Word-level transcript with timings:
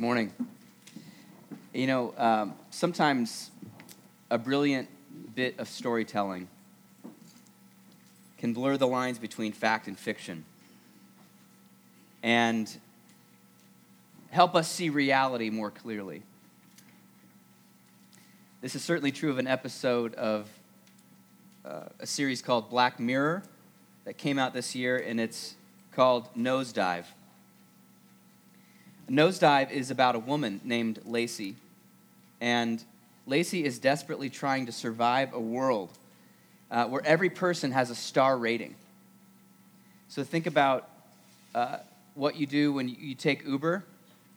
Morning. 0.00 0.32
You 1.74 1.86
know, 1.86 2.14
um, 2.16 2.54
sometimes 2.70 3.50
a 4.30 4.38
brilliant 4.38 4.88
bit 5.34 5.58
of 5.58 5.68
storytelling 5.68 6.48
can 8.38 8.54
blur 8.54 8.78
the 8.78 8.86
lines 8.86 9.18
between 9.18 9.52
fact 9.52 9.88
and 9.88 9.98
fiction 9.98 10.46
and 12.22 12.74
help 14.30 14.54
us 14.54 14.70
see 14.70 14.88
reality 14.88 15.50
more 15.50 15.70
clearly. 15.70 16.22
This 18.62 18.74
is 18.74 18.82
certainly 18.82 19.12
true 19.12 19.28
of 19.28 19.36
an 19.36 19.46
episode 19.46 20.14
of 20.14 20.48
uh, 21.62 21.90
a 21.98 22.06
series 22.06 22.40
called 22.40 22.70
Black 22.70 22.98
Mirror 22.98 23.42
that 24.06 24.16
came 24.16 24.38
out 24.38 24.54
this 24.54 24.74
year, 24.74 24.96
and 24.96 25.20
it's 25.20 25.56
called 25.92 26.34
Nosedive. 26.34 27.04
Nosedive 29.10 29.72
is 29.72 29.90
about 29.90 30.14
a 30.14 30.20
woman 30.20 30.60
named 30.62 31.00
Lacey, 31.04 31.56
and 32.40 32.82
Lacey 33.26 33.64
is 33.64 33.80
desperately 33.80 34.30
trying 34.30 34.66
to 34.66 34.72
survive 34.72 35.34
a 35.34 35.40
world 35.40 35.90
uh, 36.70 36.86
where 36.86 37.04
every 37.04 37.28
person 37.28 37.72
has 37.72 37.90
a 37.90 37.94
star 37.96 38.38
rating. 38.38 38.76
So 40.08 40.22
think 40.22 40.46
about 40.46 40.88
uh, 41.56 41.78
what 42.14 42.36
you 42.36 42.46
do 42.46 42.72
when 42.72 42.88
you 42.88 43.16
take 43.16 43.44
Uber 43.44 43.84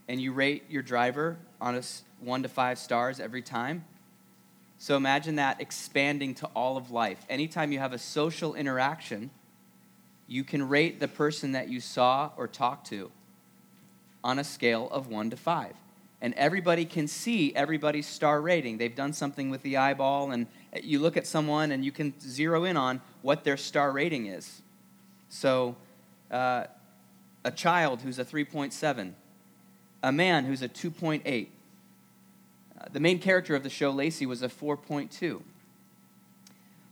and 0.07 0.19
you 0.19 0.33
rate 0.33 0.63
your 0.69 0.81
driver 0.81 1.37
on 1.61 1.75
a 1.75 1.83
one 2.19 2.41
to 2.41 2.49
five 2.49 2.79
stars 2.79 3.19
every 3.19 3.43
time. 3.43 3.85
So 4.79 4.97
imagine 4.97 5.35
that 5.35 5.61
expanding 5.61 6.33
to 6.35 6.47
all 6.55 6.77
of 6.77 6.89
life. 6.89 7.23
Anytime 7.29 7.71
you 7.71 7.77
have 7.77 7.93
a 7.93 7.99
social 7.99 8.55
interaction, 8.55 9.29
you 10.27 10.43
can 10.43 10.67
rate 10.67 10.99
the 10.99 11.07
person 11.07 11.51
that 11.51 11.69
you 11.69 11.79
saw 11.79 12.31
or 12.37 12.47
talked 12.47 12.87
to 12.87 13.11
on 14.23 14.39
a 14.39 14.43
scale 14.43 14.87
of 14.91 15.07
one 15.07 15.29
to 15.29 15.37
five. 15.37 15.73
And 16.21 16.33
everybody 16.35 16.85
can 16.85 17.07
see 17.07 17.53
everybody's 17.53 18.07
star 18.07 18.41
rating. 18.41 18.77
They've 18.77 18.95
done 18.95 19.11
something 19.11 19.49
with 19.49 19.61
the 19.61 19.77
eyeball, 19.77 20.31
and 20.31 20.47
you 20.81 20.99
look 20.99 21.17
at 21.17 21.27
someone 21.27 21.71
and 21.71 21.83
you 21.83 21.91
can 21.91 22.13
zero 22.21 22.63
in 22.63 22.77
on 22.77 23.01
what 23.21 23.43
their 23.43 23.57
star 23.57 23.91
rating 23.91 24.27
is. 24.27 24.61
So, 25.27 25.75
uh, 26.31 26.65
a 27.43 27.51
child 27.51 28.01
who's 28.01 28.19
a 28.19 28.25
3.7, 28.25 29.13
a 30.01 30.11
man 30.11 30.45
who's 30.45 30.61
a 30.61 30.69
2.8. 30.69 31.47
Uh, 32.79 32.85
the 32.91 32.99
main 32.99 33.19
character 33.19 33.55
of 33.55 33.63
the 33.63 33.69
show, 33.69 33.91
Lacey, 33.91 34.25
was 34.25 34.41
a 34.41 34.47
4.2. 34.47 35.41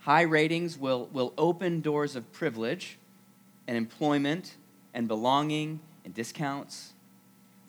High 0.02 0.23
ratings 0.23 0.78
will, 0.78 1.08
will 1.14 1.34
open 1.38 1.82
doors 1.82 2.16
of 2.16 2.32
privilege 2.34 2.98
and 3.68 3.78
employment 3.78 4.56
and 4.94 5.08
belonging 5.08 5.80
and 6.04 6.14
discounts. 6.14 6.94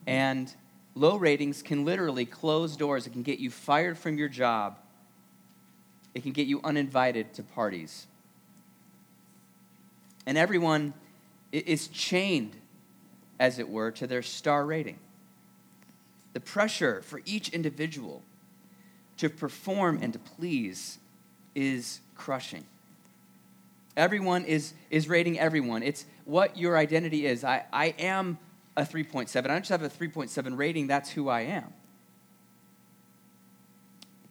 And 0.07 0.55
low 0.95 1.17
ratings 1.17 1.63
can 1.63 1.85
literally 1.85 2.27
close 2.27 2.77
doors. 2.77 3.07
It 3.07 3.11
can 3.11 3.23
get 3.23 3.39
you 3.39 3.51
fired 3.51 3.99
from 3.99 4.19
your 4.19 4.29
job, 4.29 4.79
it 6.15 6.23
can 6.23 6.33
get 6.33 6.47
you 6.47 6.61
uninvited 6.63 7.35
to 7.35 7.43
parties. 7.43 8.07
And 10.25 10.39
everyone 10.39 10.95
is 11.51 11.89
chained, 11.89 12.57
as 13.41 13.59
it 13.59 13.69
were, 13.69 13.91
to 13.93 14.07
their 14.07 14.23
star 14.23 14.65
rating. 14.65 14.99
The 16.33 16.41
pressure 16.41 17.03
for 17.03 17.21
each 17.25 17.49
individual 17.49 18.23
to 19.19 19.29
perform 19.29 19.99
and 20.01 20.13
to 20.13 20.19
please 20.19 20.99
is 21.55 22.01
crushing. 22.15 22.65
Everyone 23.97 24.45
is, 24.45 24.73
is 24.91 25.09
rating 25.09 25.39
everyone. 25.39 25.83
It's 25.83 26.07
what 26.25 26.57
your 26.57 26.79
identity 26.79 27.27
is. 27.27 27.45
I, 27.45 27.65
I 27.73 27.95
am 27.99 28.39
a 28.77 28.83
3.7. 28.83 29.37
I 29.37 29.41
don't 29.43 29.61
just 29.61 29.71
have 29.71 29.83
a 29.83 29.89
3.7 29.89 30.57
rating, 30.57 30.87
that's 30.87 31.11
who 31.11 31.29
I 31.29 31.43
am. 31.43 31.73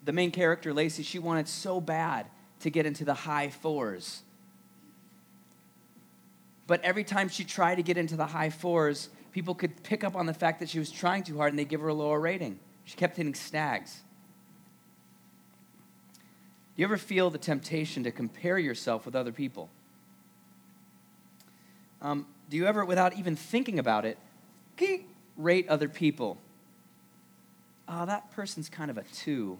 The 0.04 0.12
main 0.12 0.32
character, 0.32 0.74
Lacey, 0.74 1.04
she 1.04 1.20
wanted 1.20 1.48
so 1.48 1.80
bad 1.80 2.28
to 2.62 2.70
get 2.70 2.86
into 2.86 3.06
the 3.06 3.14
high 3.14 3.50
fours. 3.50 4.24
But 6.66 6.82
every 6.84 7.04
time 7.04 7.30
she 7.30 7.44
tried 7.44 7.76
to 7.76 7.84
get 7.84 7.98
into 7.98 8.16
the 8.16 8.26
high 8.26 8.50
fours, 8.50 9.10
people 9.32 9.54
could 9.54 9.84
pick 9.84 10.04
up 10.04 10.16
on 10.16 10.26
the 10.26 10.34
fact 10.34 10.60
that 10.60 10.70
she 10.70 10.80
was 10.80 10.90
trying 10.90 11.24
too 11.24 11.38
hard 11.38 11.52
and 11.52 11.60
they 11.60 11.66
give 11.66 11.82
her 11.82 11.90
a 11.90 11.94
lower 11.94 12.20
rating. 12.20 12.60
She 12.86 12.96
kept 12.96 13.18
hitting 13.18 13.36
snags. 13.36 14.02
Do 16.76 16.82
you 16.82 16.86
ever 16.86 16.98
feel 16.98 17.30
the 17.30 17.38
temptation 17.38 18.04
to 18.04 18.12
compare 18.12 18.58
yourself 18.58 19.06
with 19.06 19.16
other 19.16 19.32
people? 19.32 19.70
Um, 22.02 22.26
do 22.50 22.58
you 22.58 22.66
ever, 22.66 22.84
without 22.84 23.18
even 23.18 23.36
thinking 23.36 23.78
about 23.78 24.06
it, 24.06 24.18
rate 25.38 25.68
other 25.70 25.90
people. 25.90 26.38
Oh, 27.88 28.06
that 28.06 28.32
person's 28.32 28.70
kind 28.70 28.90
of 28.90 28.98
a 28.98 29.04
two. 29.04 29.58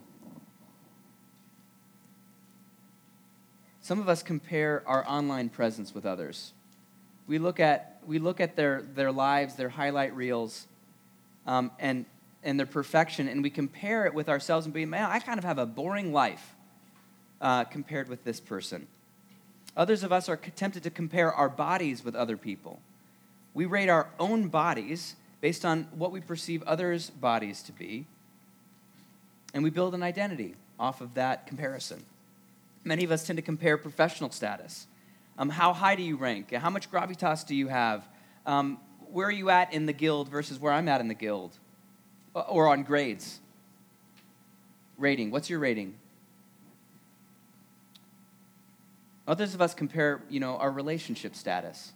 Some 3.80 3.98
of 3.98 4.08
us 4.08 4.22
compare 4.22 4.82
our 4.86 5.04
online 5.08 5.48
presence 5.48 5.94
with 5.94 6.06
others. 6.06 6.52
We 7.26 7.38
look 7.38 7.60
at, 7.60 8.00
we 8.06 8.18
look 8.18 8.40
at 8.40 8.56
their, 8.56 8.82
their 8.94 9.10
lives, 9.12 9.56
their 9.56 9.68
highlight 9.68 10.14
reels, 10.14 10.66
um, 11.46 11.72
and, 11.78 12.06
and 12.44 12.58
their 12.58 12.66
perfection, 12.66 13.28
and 13.28 13.42
we 13.42 13.50
compare 13.50 14.06
it 14.06 14.14
with 14.14 14.28
ourselves 14.28 14.66
and 14.66 14.74
be, 14.74 14.86
man, 14.86 15.10
I 15.10 15.18
kind 15.18 15.38
of 15.38 15.44
have 15.44 15.58
a 15.58 15.66
boring 15.66 16.12
life 16.12 16.54
uh, 17.40 17.64
compared 17.64 18.08
with 18.08 18.24
this 18.24 18.38
person. 18.38 18.86
Others 19.76 20.04
of 20.04 20.12
us 20.12 20.28
are 20.28 20.36
tempted 20.36 20.84
to 20.84 20.90
compare 20.90 21.32
our 21.32 21.48
bodies 21.48 22.04
with 22.04 22.14
other 22.14 22.36
people. 22.36 22.80
We 23.54 23.66
rate 23.66 23.88
our 23.88 24.08
own 24.18 24.48
bodies 24.48 25.16
based 25.40 25.64
on 25.64 25.88
what 25.94 26.12
we 26.12 26.20
perceive 26.20 26.62
others' 26.62 27.10
bodies 27.10 27.62
to 27.64 27.72
be, 27.72 28.06
and 29.52 29.62
we 29.62 29.70
build 29.70 29.94
an 29.94 30.02
identity 30.02 30.54
off 30.78 31.00
of 31.00 31.14
that 31.14 31.46
comparison. 31.46 32.04
Many 32.84 33.04
of 33.04 33.10
us 33.10 33.26
tend 33.26 33.36
to 33.36 33.42
compare 33.42 33.76
professional 33.76 34.30
status. 34.30 34.86
Um, 35.38 35.48
how 35.48 35.72
high 35.72 35.96
do 35.96 36.02
you 36.02 36.16
rank? 36.16 36.52
How 36.52 36.70
much 36.70 36.90
gravitas 36.90 37.46
do 37.46 37.54
you 37.54 37.68
have? 37.68 38.06
Um, 38.46 38.78
where 39.10 39.26
are 39.28 39.32
you 39.32 39.50
at 39.50 39.72
in 39.72 39.86
the 39.86 39.92
guild 39.92 40.28
versus 40.28 40.58
where 40.58 40.72
I'm 40.72 40.88
at 40.88 41.00
in 41.00 41.08
the 41.08 41.14
guild? 41.14 41.58
Or 42.34 42.68
on 42.68 42.82
grades? 42.82 43.40
Rating. 44.96 45.30
What's 45.30 45.50
your 45.50 45.58
rating? 45.58 45.94
Others 49.28 49.54
of 49.54 49.62
us 49.62 49.74
compare, 49.74 50.22
you 50.28 50.40
know, 50.40 50.56
our 50.56 50.70
relationship 50.70 51.36
status 51.36 51.92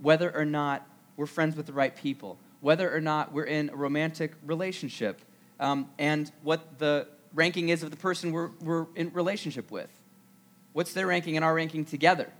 whether 0.00 0.34
or 0.34 0.44
not 0.44 0.86
we're 1.16 1.26
friends 1.26 1.56
with 1.56 1.66
the 1.66 1.72
right 1.72 1.94
people, 1.94 2.38
whether 2.60 2.94
or 2.94 3.00
not 3.00 3.32
we're 3.32 3.44
in 3.44 3.70
a 3.70 3.76
romantic 3.76 4.32
relationship, 4.44 5.20
um, 5.60 5.88
and 5.98 6.30
what 6.42 6.78
the 6.78 7.06
ranking 7.32 7.68
is 7.68 7.82
of 7.82 7.90
the 7.90 7.96
person 7.96 8.32
we're, 8.32 8.50
we're 8.60 8.86
in 8.94 9.12
relationship 9.12 9.70
with. 9.70 9.90
What's 10.72 10.92
their 10.92 11.06
ranking 11.06 11.36
and 11.36 11.44
our 11.44 11.54
ranking 11.54 11.84
together? 11.84 12.30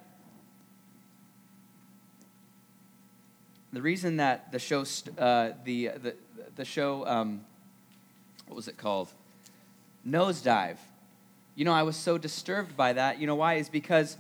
The 3.73 3.83
reason 3.83 4.19
that 4.19 4.53
the 4.53 4.59
show, 4.59 4.85
uh, 5.19 5.51
the, 5.65 5.91
the, 6.01 6.15
the 6.55 6.65
show, 6.65 7.07
um, 7.07 7.45
what 8.47 8.57
was 8.57 8.69
it 8.69 8.77
called? 8.77 9.09
Nosedive. 10.07 10.77
You 11.57 11.65
know, 11.65 11.73
I 11.73 11.83
was 11.83 11.97
so 11.97 12.19
disturbed 12.19 12.77
by 12.77 12.93
that. 12.93 13.21
You 13.21 13.27
know 13.27 13.35
why? 13.35 13.55
Is 13.55 13.69
because 13.69 14.17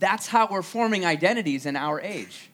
that's 0.00 0.26
how 0.26 0.48
we're 0.50 0.62
forming 0.62 1.04
identities 1.04 1.66
in 1.66 1.76
our 1.76 2.00
age. 2.00 2.50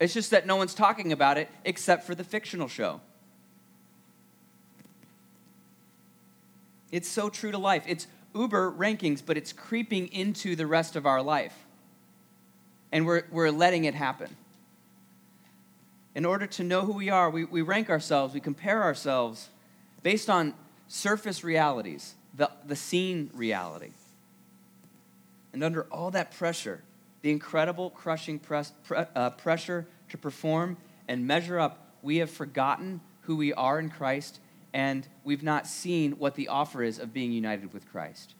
It's 0.00 0.14
just 0.14 0.32
that 0.32 0.46
no 0.46 0.56
one's 0.56 0.74
talking 0.74 1.12
about 1.12 1.38
it 1.38 1.48
except 1.64 2.04
for 2.04 2.16
the 2.16 2.24
fictional 2.24 2.66
show. 2.66 3.00
It's 6.90 7.08
so 7.08 7.28
true 7.28 7.52
to 7.52 7.58
life. 7.58 7.84
It's 7.86 8.08
Uber 8.34 8.72
rankings, 8.72 9.22
but 9.24 9.36
it's 9.36 9.52
creeping 9.52 10.08
into 10.08 10.56
the 10.56 10.66
rest 10.66 10.96
of 10.96 11.06
our 11.06 11.22
life. 11.22 11.54
And 12.90 13.06
we're, 13.06 13.24
we're 13.30 13.50
letting 13.50 13.84
it 13.84 13.94
happen. 13.94 14.34
In 16.14 16.24
order 16.24 16.46
to 16.46 16.64
know 16.64 16.82
who 16.82 16.92
we 16.92 17.08
are, 17.10 17.30
we, 17.30 17.44
we 17.44 17.62
rank 17.62 17.88
ourselves, 17.88 18.34
we 18.34 18.40
compare 18.40 18.82
ourselves 18.82 19.48
based 20.02 20.28
on 20.28 20.54
surface 20.88 21.44
realities, 21.44 22.14
the, 22.34 22.50
the 22.66 22.76
seen 22.76 23.30
reality. 23.34 23.92
And 25.52 25.62
under 25.62 25.82
all 25.84 26.10
that 26.12 26.32
pressure, 26.32 26.82
the 27.22 27.30
incredible 27.30 27.90
crushing 27.90 28.38
press, 28.38 28.72
pre, 28.84 29.04
uh, 29.14 29.30
pressure 29.30 29.86
to 30.08 30.18
perform 30.18 30.76
and 31.08 31.26
measure 31.26 31.58
up, 31.58 31.94
we 32.02 32.16
have 32.18 32.30
forgotten 32.30 33.00
who 33.22 33.36
we 33.36 33.52
are 33.52 33.78
in 33.78 33.90
Christ 33.90 34.40
and 34.72 35.06
we've 35.22 35.42
not 35.42 35.66
seen 35.66 36.12
what 36.12 36.34
the 36.34 36.48
offer 36.48 36.82
is 36.82 36.98
of 36.98 37.12
being 37.12 37.32
united 37.32 37.72
with 37.72 37.90
Christ. 37.90 38.34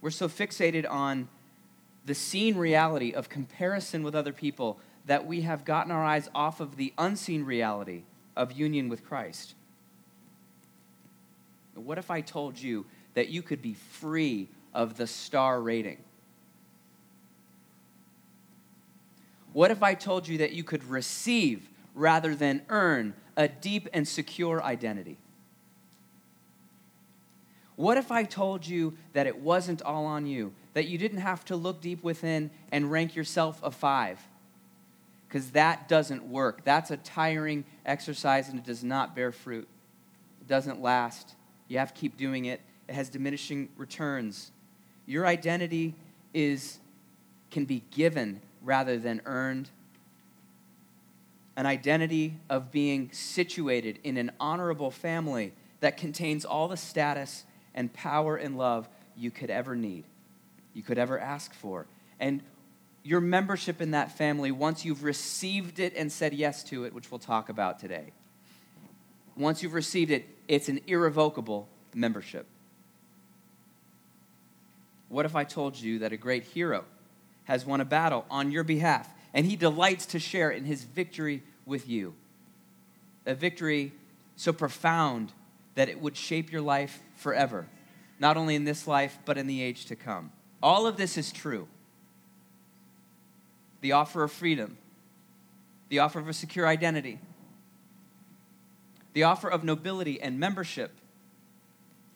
We're 0.00 0.10
so 0.10 0.28
fixated 0.28 0.88
on 0.88 1.28
the 2.06 2.14
seen 2.14 2.56
reality 2.56 3.12
of 3.12 3.28
comparison 3.28 4.02
with 4.02 4.14
other 4.14 4.32
people 4.32 4.78
that 5.06 5.26
we 5.26 5.42
have 5.42 5.64
gotten 5.64 5.92
our 5.92 6.04
eyes 6.04 6.28
off 6.34 6.60
of 6.60 6.76
the 6.76 6.94
unseen 6.96 7.44
reality 7.44 8.04
of 8.36 8.52
union 8.52 8.88
with 8.88 9.04
Christ. 9.04 9.54
What 11.74 11.98
if 11.98 12.10
I 12.10 12.20
told 12.20 12.58
you 12.58 12.86
that 13.14 13.28
you 13.28 13.42
could 13.42 13.60
be 13.60 13.74
free 13.74 14.48
of 14.72 14.96
the 14.96 15.06
star 15.06 15.60
rating? 15.60 15.98
What 19.52 19.70
if 19.70 19.82
I 19.82 19.94
told 19.94 20.28
you 20.28 20.38
that 20.38 20.52
you 20.52 20.62
could 20.62 20.84
receive 20.84 21.68
rather 21.94 22.34
than 22.34 22.62
earn 22.68 23.14
a 23.36 23.48
deep 23.48 23.88
and 23.92 24.06
secure 24.06 24.62
identity? 24.62 25.18
What 27.76 27.96
if 27.96 28.12
I 28.12 28.24
told 28.24 28.66
you 28.66 28.96
that 29.14 29.26
it 29.26 29.40
wasn't 29.40 29.80
all 29.82 30.04
on 30.04 30.26
you, 30.26 30.52
that 30.74 30.86
you 30.86 30.98
didn't 30.98 31.20
have 31.20 31.44
to 31.46 31.56
look 31.56 31.80
deep 31.80 32.04
within 32.04 32.50
and 32.70 32.90
rank 32.90 33.16
yourself 33.16 33.58
a 33.62 33.70
five? 33.70 34.20
Because 35.26 35.52
that 35.52 35.88
doesn't 35.88 36.24
work. 36.24 36.62
That's 36.64 36.90
a 36.90 36.98
tiring 36.98 37.64
exercise 37.86 38.48
and 38.48 38.58
it 38.58 38.64
does 38.64 38.84
not 38.84 39.16
bear 39.16 39.32
fruit. 39.32 39.66
It 40.42 40.46
doesn't 40.46 40.82
last. 40.82 41.34
You 41.68 41.78
have 41.78 41.94
to 41.94 42.00
keep 42.00 42.16
doing 42.16 42.44
it, 42.44 42.60
it 42.86 42.94
has 42.94 43.08
diminishing 43.08 43.70
returns. 43.76 44.52
Your 45.06 45.26
identity 45.26 45.94
is, 46.34 46.78
can 47.50 47.64
be 47.64 47.82
given 47.90 48.40
rather 48.62 48.98
than 48.98 49.20
earned. 49.26 49.70
An 51.56 51.66
identity 51.66 52.36
of 52.48 52.70
being 52.70 53.10
situated 53.12 53.98
in 54.04 54.16
an 54.16 54.32
honorable 54.40 54.90
family 54.90 55.52
that 55.80 55.96
contains 55.96 56.44
all 56.44 56.68
the 56.68 56.76
status 56.76 57.44
and 57.74 57.92
power 57.92 58.36
and 58.36 58.56
love 58.56 58.88
you 59.16 59.30
could 59.30 59.50
ever 59.50 59.74
need, 59.74 60.04
you 60.74 60.82
could 60.82 60.98
ever 60.98 61.18
ask 61.18 61.52
for. 61.54 61.86
And 62.18 62.42
your 63.02 63.20
membership 63.20 63.80
in 63.80 63.92
that 63.92 64.16
family, 64.16 64.50
once 64.50 64.84
you've 64.84 65.02
received 65.02 65.78
it 65.78 65.94
and 65.96 66.10
said 66.12 66.34
yes 66.34 66.62
to 66.64 66.84
it, 66.84 66.92
which 66.92 67.10
we'll 67.10 67.18
talk 67.18 67.48
about 67.48 67.78
today, 67.78 68.12
once 69.36 69.62
you've 69.62 69.74
received 69.74 70.10
it, 70.10 70.28
it's 70.48 70.68
an 70.68 70.80
irrevocable 70.86 71.68
membership. 71.94 72.46
What 75.08 75.24
if 75.26 75.34
I 75.34 75.44
told 75.44 75.78
you 75.78 76.00
that 76.00 76.12
a 76.12 76.16
great 76.16 76.44
hero 76.44 76.84
has 77.50 77.66
won 77.66 77.80
a 77.80 77.84
battle 77.84 78.24
on 78.30 78.52
your 78.52 78.62
behalf 78.62 79.12
and 79.34 79.44
he 79.44 79.56
delights 79.56 80.06
to 80.06 80.20
share 80.20 80.52
in 80.52 80.64
his 80.64 80.84
victory 80.84 81.42
with 81.66 81.88
you? 81.88 82.14
A 83.26 83.34
victory 83.34 83.90
so 84.36 84.52
profound 84.52 85.32
that 85.74 85.88
it 85.88 86.00
would 86.00 86.16
shape 86.16 86.52
your 86.52 86.60
life 86.60 87.00
forever, 87.16 87.66
not 88.20 88.36
only 88.36 88.54
in 88.54 88.62
this 88.62 88.86
life, 88.86 89.18
but 89.24 89.36
in 89.36 89.48
the 89.48 89.62
age 89.62 89.86
to 89.86 89.96
come. 89.96 90.30
All 90.62 90.86
of 90.86 90.96
this 90.96 91.18
is 91.18 91.32
true. 91.32 91.66
The 93.80 93.92
offer 93.92 94.22
of 94.22 94.30
freedom, 94.30 94.78
the 95.88 95.98
offer 95.98 96.20
of 96.20 96.28
a 96.28 96.32
secure 96.32 96.68
identity, 96.68 97.18
the 99.12 99.24
offer 99.24 99.48
of 99.48 99.64
nobility 99.64 100.22
and 100.22 100.38
membership. 100.38 100.92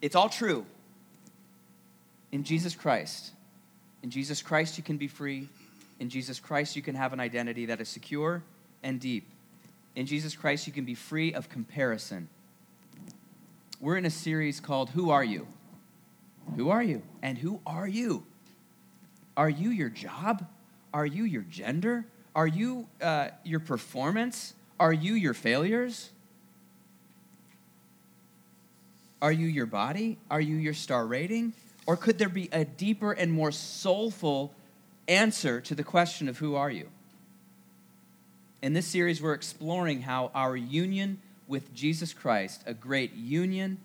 It's 0.01 0.15
all 0.15 0.29
true 0.29 0.65
in 2.31 2.45
Jesus 2.45 2.73
Christ. 2.73 3.31
In 4.05 4.11
Jesus 4.11 4.43
Christ, 4.43 4.77
you 4.77 4.83
can 4.83 4.97
be 4.97 5.07
free. 5.07 5.49
In 5.99 6.11
Jesus 6.11 6.39
Christ, 6.39 6.75
you 6.75 6.83
can 6.83 6.93
have 6.93 7.11
an 7.11 7.19
identity 7.19 7.65
that 7.65 7.81
is 7.81 7.89
secure 7.89 8.43
and 8.83 8.99
deep. 8.99 9.27
In 9.95 10.05
Jesus 10.05 10.35
Christ, 10.35 10.67
you 10.67 10.73
can 10.73 10.85
be 10.85 10.93
free 10.93 11.33
of 11.33 11.49
comparison. 11.49 12.29
We're 13.81 13.97
in 13.97 14.05
a 14.05 14.11
series 14.11 14.59
called 14.59 14.91
Who 14.91 15.09
Are 15.09 15.23
You? 15.23 15.47
Who 16.55 16.69
are 16.69 16.83
you? 16.83 17.01
And 17.23 17.35
who 17.39 17.61
are 17.65 17.87
you? 17.87 18.27
Are 19.35 19.49
you 19.49 19.71
your 19.71 19.89
job? 19.89 20.45
Are 20.93 21.07
you 21.07 21.23
your 21.23 21.41
gender? 21.41 22.05
Are 22.35 22.45
you 22.45 22.87
uh, 23.01 23.29
your 23.43 23.59
performance? 23.59 24.53
Are 24.79 24.93
you 24.93 25.15
your 25.15 25.33
failures? 25.33 26.11
Are 29.19 29.31
you 29.31 29.47
your 29.47 29.65
body? 29.65 30.19
Are 30.29 30.41
you 30.41 30.57
your 30.57 30.75
star 30.75 31.07
rating? 31.07 31.53
Or 31.85 31.95
could 31.95 32.17
there 32.17 32.29
be 32.29 32.49
a 32.51 32.65
deeper 32.65 33.11
and 33.11 33.31
more 33.31 33.51
soulful 33.51 34.53
answer 35.07 35.61
to 35.61 35.75
the 35.75 35.83
question 35.83 36.27
of 36.27 36.39
who 36.39 36.55
are 36.55 36.71
you? 36.71 36.89
In 38.61 38.73
this 38.73 38.87
series, 38.87 39.21
we're 39.21 39.33
exploring 39.33 40.01
how 40.01 40.31
our 40.33 40.57
union 40.57 41.19
with 41.47 41.73
Jesus 41.75 42.13
Christ, 42.13 42.63
a 42.65 42.73
great 42.73 43.13
union 43.13 43.77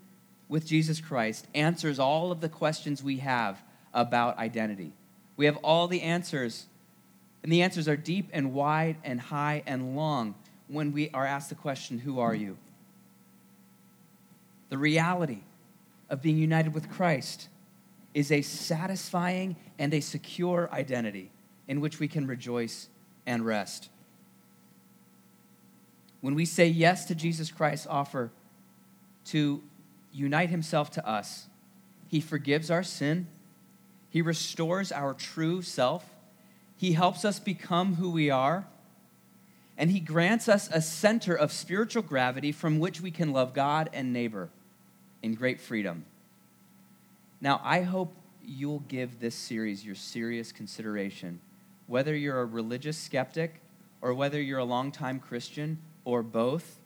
with 0.48 0.66
Jesus 0.66 1.00
Christ, 1.00 1.46
answers 1.54 1.98
all 1.98 2.32
of 2.32 2.40
the 2.40 2.48
questions 2.48 3.02
we 3.02 3.18
have 3.18 3.62
about 3.92 4.38
identity. 4.38 4.92
We 5.36 5.44
have 5.44 5.58
all 5.58 5.86
the 5.86 6.00
answers, 6.00 6.66
and 7.42 7.52
the 7.52 7.62
answers 7.62 7.88
are 7.88 7.96
deep 7.96 8.30
and 8.32 8.54
wide 8.54 8.96
and 9.04 9.20
high 9.20 9.62
and 9.66 9.96
long 9.96 10.34
when 10.68 10.92
we 10.92 11.10
are 11.10 11.26
asked 11.26 11.50
the 11.50 11.54
question, 11.54 11.98
Who 11.98 12.20
are 12.20 12.34
you? 12.34 12.56
The 14.70 14.78
reality 14.78 15.40
of 16.08 16.22
being 16.22 16.38
united 16.38 16.72
with 16.72 16.90
Christ 16.90 17.48
is 18.14 18.32
a 18.32 18.42
satisfying 18.42 19.56
and 19.78 19.94
a 19.94 20.00
secure 20.00 20.68
identity 20.72 21.30
in 21.68 21.80
which 21.80 22.00
we 22.00 22.08
can 22.08 22.26
rejoice 22.26 22.88
and 23.26 23.46
rest. 23.46 23.88
When 26.20 26.34
we 26.34 26.44
say 26.44 26.66
yes 26.66 27.04
to 27.06 27.14
Jesus 27.14 27.50
Christ's 27.50 27.86
offer 27.86 28.30
to 29.26 29.62
unite 30.12 30.50
himself 30.50 30.90
to 30.92 31.08
us, 31.08 31.46
he 32.08 32.20
forgives 32.20 32.70
our 32.70 32.82
sin, 32.82 33.28
he 34.10 34.20
restores 34.20 34.90
our 34.90 35.14
true 35.14 35.62
self, 35.62 36.04
he 36.76 36.92
helps 36.92 37.24
us 37.24 37.38
become 37.38 37.94
who 37.94 38.10
we 38.10 38.30
are, 38.30 38.66
and 39.78 39.90
he 39.90 40.00
grants 40.00 40.48
us 40.48 40.68
a 40.72 40.82
center 40.82 41.34
of 41.34 41.52
spiritual 41.52 42.02
gravity 42.02 42.52
from 42.52 42.80
which 42.80 43.00
we 43.00 43.10
can 43.10 43.32
love 43.32 43.54
God 43.54 43.88
and 43.92 44.12
neighbor 44.12 44.50
in 45.22 45.34
great 45.34 45.60
freedom. 45.60 46.04
Now, 47.40 47.60
I 47.64 47.82
hope 47.82 48.14
you'll 48.44 48.80
give 48.80 49.20
this 49.20 49.34
series 49.34 49.84
your 49.84 49.94
serious 49.94 50.52
consideration. 50.52 51.40
Whether 51.86 52.14
you're 52.14 52.40
a 52.40 52.44
religious 52.44 52.98
skeptic 52.98 53.60
or 54.00 54.14
whether 54.14 54.40
you're 54.40 54.58
a 54.58 54.64
longtime 54.64 55.20
Christian 55.20 55.78
or 56.04 56.22
both, 56.22 56.78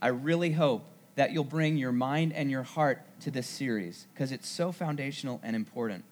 I 0.00 0.08
really 0.08 0.52
hope 0.52 0.84
that 1.16 1.32
you'll 1.32 1.44
bring 1.44 1.76
your 1.76 1.92
mind 1.92 2.32
and 2.32 2.50
your 2.50 2.62
heart 2.62 3.02
to 3.20 3.30
this 3.30 3.46
series 3.46 4.06
because 4.12 4.32
it's 4.32 4.48
so 4.48 4.72
foundational 4.72 5.40
and 5.42 5.54
important. 5.54 6.04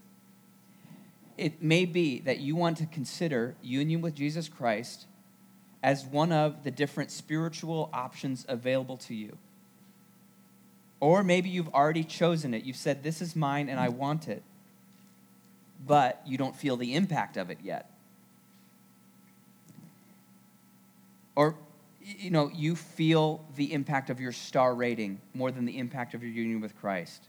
It 1.36 1.62
may 1.62 1.86
be 1.86 2.20
that 2.20 2.38
you 2.38 2.54
want 2.54 2.76
to 2.78 2.86
consider 2.86 3.54
union 3.62 4.00
with 4.00 4.14
Jesus 4.14 4.48
Christ 4.48 5.06
as 5.82 6.04
one 6.04 6.30
of 6.30 6.62
the 6.62 6.70
different 6.70 7.10
spiritual 7.10 7.90
options 7.92 8.44
available 8.48 8.96
to 8.98 9.14
you. 9.14 9.36
Or 11.02 11.24
maybe 11.24 11.48
you've 11.48 11.74
already 11.74 12.04
chosen 12.04 12.54
it. 12.54 12.62
You've 12.62 12.76
said, 12.76 13.02
This 13.02 13.20
is 13.20 13.34
mine 13.34 13.68
and 13.68 13.80
I 13.80 13.88
want 13.88 14.28
it. 14.28 14.40
But 15.84 16.22
you 16.24 16.38
don't 16.38 16.54
feel 16.54 16.76
the 16.76 16.94
impact 16.94 17.36
of 17.36 17.50
it 17.50 17.58
yet. 17.60 17.90
Or 21.34 21.56
you 22.00 22.30
know, 22.30 22.52
you 22.54 22.76
feel 22.76 23.44
the 23.56 23.72
impact 23.72 24.10
of 24.10 24.20
your 24.20 24.30
star 24.30 24.76
rating 24.76 25.20
more 25.34 25.50
than 25.50 25.64
the 25.64 25.76
impact 25.78 26.14
of 26.14 26.22
your 26.22 26.30
union 26.30 26.60
with 26.60 26.78
Christ. 26.80 27.24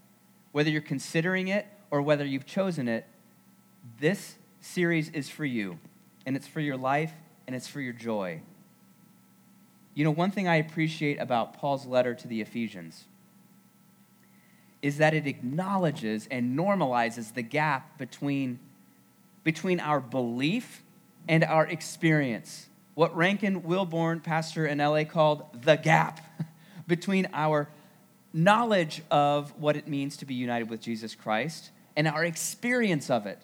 Whether 0.51 0.69
you're 0.69 0.81
considering 0.81 1.47
it 1.47 1.65
or 1.89 2.03
whether 2.03 2.25
you've 2.25 2.45
chosen 2.45 2.87
it, 2.87 3.07
this 3.99 4.35
series 4.61 5.09
is 5.09 5.29
for 5.29 5.45
you, 5.45 5.79
and 6.27 6.35
it's 6.35 6.47
for 6.47 6.59
your 6.59 6.77
life, 6.77 7.13
and 7.47 7.55
it's 7.55 7.67
for 7.67 7.81
your 7.81 7.93
joy. 7.93 8.41
You 9.95 10.03
know, 10.03 10.11
one 10.11 10.29
thing 10.29 10.47
I 10.47 10.57
appreciate 10.57 11.19
about 11.19 11.57
Paul's 11.57 11.87
letter 11.87 12.13
to 12.13 12.27
the 12.27 12.39
Ephesians 12.39 13.05
is 14.83 14.97
that 14.97 15.15
it 15.15 15.25
acknowledges 15.25 16.27
and 16.29 16.55
normalizes 16.55 17.33
the 17.33 17.41
gap 17.41 17.97
between, 17.97 18.59
between 19.43 19.79
our 19.79 19.99
belief 19.99 20.83
and 21.27 21.43
our 21.43 21.65
experience 21.65 22.67
what 22.95 23.15
Rankin 23.15 23.63
Wilbourne, 23.63 24.19
pastor 24.19 24.65
in 24.65 24.77
LA, 24.77 25.03
called 25.03 25.45
the 25.63 25.75
gap 25.75 26.19
between 26.87 27.27
our 27.33 27.67
knowledge 28.33 29.01
of 29.09 29.57
what 29.59 29.75
it 29.75 29.87
means 29.87 30.17
to 30.17 30.25
be 30.25 30.33
united 30.33 30.69
with 30.69 30.81
Jesus 30.81 31.15
Christ 31.15 31.71
and 31.95 32.07
our 32.07 32.23
experience 32.25 33.09
of 33.09 33.25
it. 33.25 33.39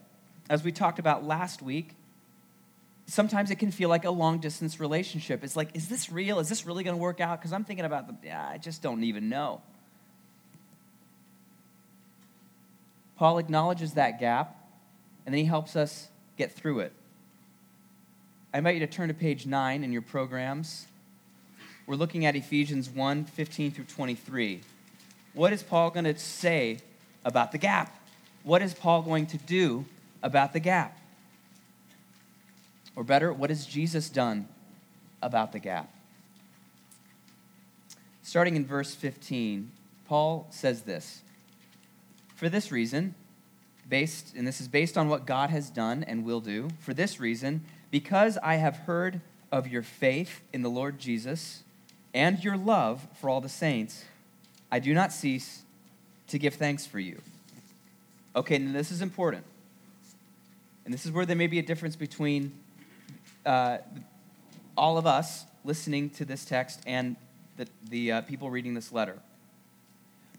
As 0.49 0.63
we 0.63 0.71
talked 0.71 0.99
about 0.99 1.23
last 1.23 1.61
week, 1.61 1.95
sometimes 3.05 3.51
it 3.51 3.55
can 3.55 3.71
feel 3.71 3.89
like 3.89 4.05
a 4.05 4.11
long 4.11 4.39
distance 4.39 4.79
relationship. 4.79 5.43
It's 5.43 5.55
like, 5.55 5.75
is 5.75 5.87
this 5.87 6.11
real? 6.11 6.39
Is 6.39 6.49
this 6.49 6.65
really 6.65 6.83
going 6.83 6.95
to 6.95 7.01
work 7.01 7.19
out? 7.19 7.39
Because 7.39 7.53
I'm 7.53 7.63
thinking 7.63 7.85
about 7.85 8.07
the, 8.07 8.27
yeah, 8.27 8.47
I 8.47 8.57
just 8.57 8.81
don't 8.81 9.03
even 9.03 9.29
know. 9.29 9.61
Paul 13.19 13.37
acknowledges 13.37 13.95
that 13.95 14.17
gap, 14.17 14.55
and 15.25 15.35
then 15.35 15.39
he 15.39 15.45
helps 15.45 15.75
us 15.75 16.07
get 16.37 16.53
through 16.53 16.79
it. 16.79 16.93
I 18.53 18.59
invite 18.59 18.75
you 18.75 18.79
to 18.79 18.87
turn 18.87 19.09
to 19.09 19.13
page 19.13 19.45
9 19.45 19.83
in 19.83 19.91
your 19.91 20.01
programs. 20.01 20.87
We're 21.85 21.97
looking 21.97 22.25
at 22.25 22.37
Ephesians 22.37 22.89
1 22.89 23.25
15 23.25 23.71
through 23.71 23.83
23. 23.83 24.61
What 25.33 25.51
is 25.51 25.61
Paul 25.61 25.89
going 25.89 26.05
to 26.05 26.17
say 26.17 26.79
about 27.25 27.51
the 27.51 27.57
gap? 27.57 27.93
What 28.43 28.61
is 28.61 28.73
Paul 28.73 29.01
going 29.01 29.25
to 29.27 29.37
do 29.37 29.83
about 30.23 30.53
the 30.53 30.61
gap? 30.61 30.97
Or 32.95 33.03
better, 33.03 33.33
what 33.33 33.49
has 33.49 33.65
Jesus 33.65 34.09
done 34.09 34.47
about 35.21 35.51
the 35.51 35.59
gap? 35.59 35.93
Starting 38.23 38.55
in 38.55 38.65
verse 38.65 38.95
15, 38.95 39.71
Paul 40.07 40.47
says 40.51 40.83
this 40.83 41.21
For 42.39 42.47
this 42.47 42.71
reason, 42.71 43.15
based, 43.89 44.33
and 44.33 44.47
this 44.47 44.61
is 44.61 44.69
based 44.69 44.97
on 44.97 45.09
what 45.09 45.25
God 45.25 45.49
has 45.49 45.69
done 45.69 46.05
and 46.05 46.23
will 46.23 46.39
do, 46.39 46.69
for 46.79 46.93
this 46.93 47.19
reason, 47.19 47.65
because 47.91 48.37
I 48.37 48.55
have 48.55 48.77
heard 48.77 49.19
of 49.51 49.67
your 49.67 49.83
faith 49.83 50.39
in 50.53 50.61
the 50.61 50.69
Lord 50.69 50.99
Jesus 50.99 51.63
and 52.13 52.41
your 52.41 52.55
love 52.55 53.05
for 53.19 53.29
all 53.29 53.41
the 53.41 53.49
saints, 53.49 54.05
I 54.71 54.79
do 54.79 54.93
not 54.93 55.11
cease 55.11 55.63
to 56.29 56.39
give 56.39 56.53
thanks 56.53 56.85
for 56.85 56.97
you. 56.97 57.19
Okay, 58.33 58.55
and 58.55 58.73
this 58.73 58.89
is 58.89 59.01
important. 59.01 59.43
And 60.85 60.93
this 60.93 61.05
is 61.05 61.11
where 61.11 61.25
there 61.25 61.35
may 61.35 61.47
be 61.47 61.59
a 61.59 61.63
difference 61.63 61.97
between 61.97 62.53
uh, 63.45 63.79
all 64.77 64.97
of 64.97 65.05
us 65.05 65.43
listening 65.65 66.09
to 66.11 66.23
this 66.23 66.45
text 66.45 66.79
and 66.87 67.17
the, 67.57 67.67
the 67.89 68.11
uh, 68.13 68.21
people 68.21 68.49
reading 68.49 68.75
this 68.75 68.93
letter. 68.93 69.19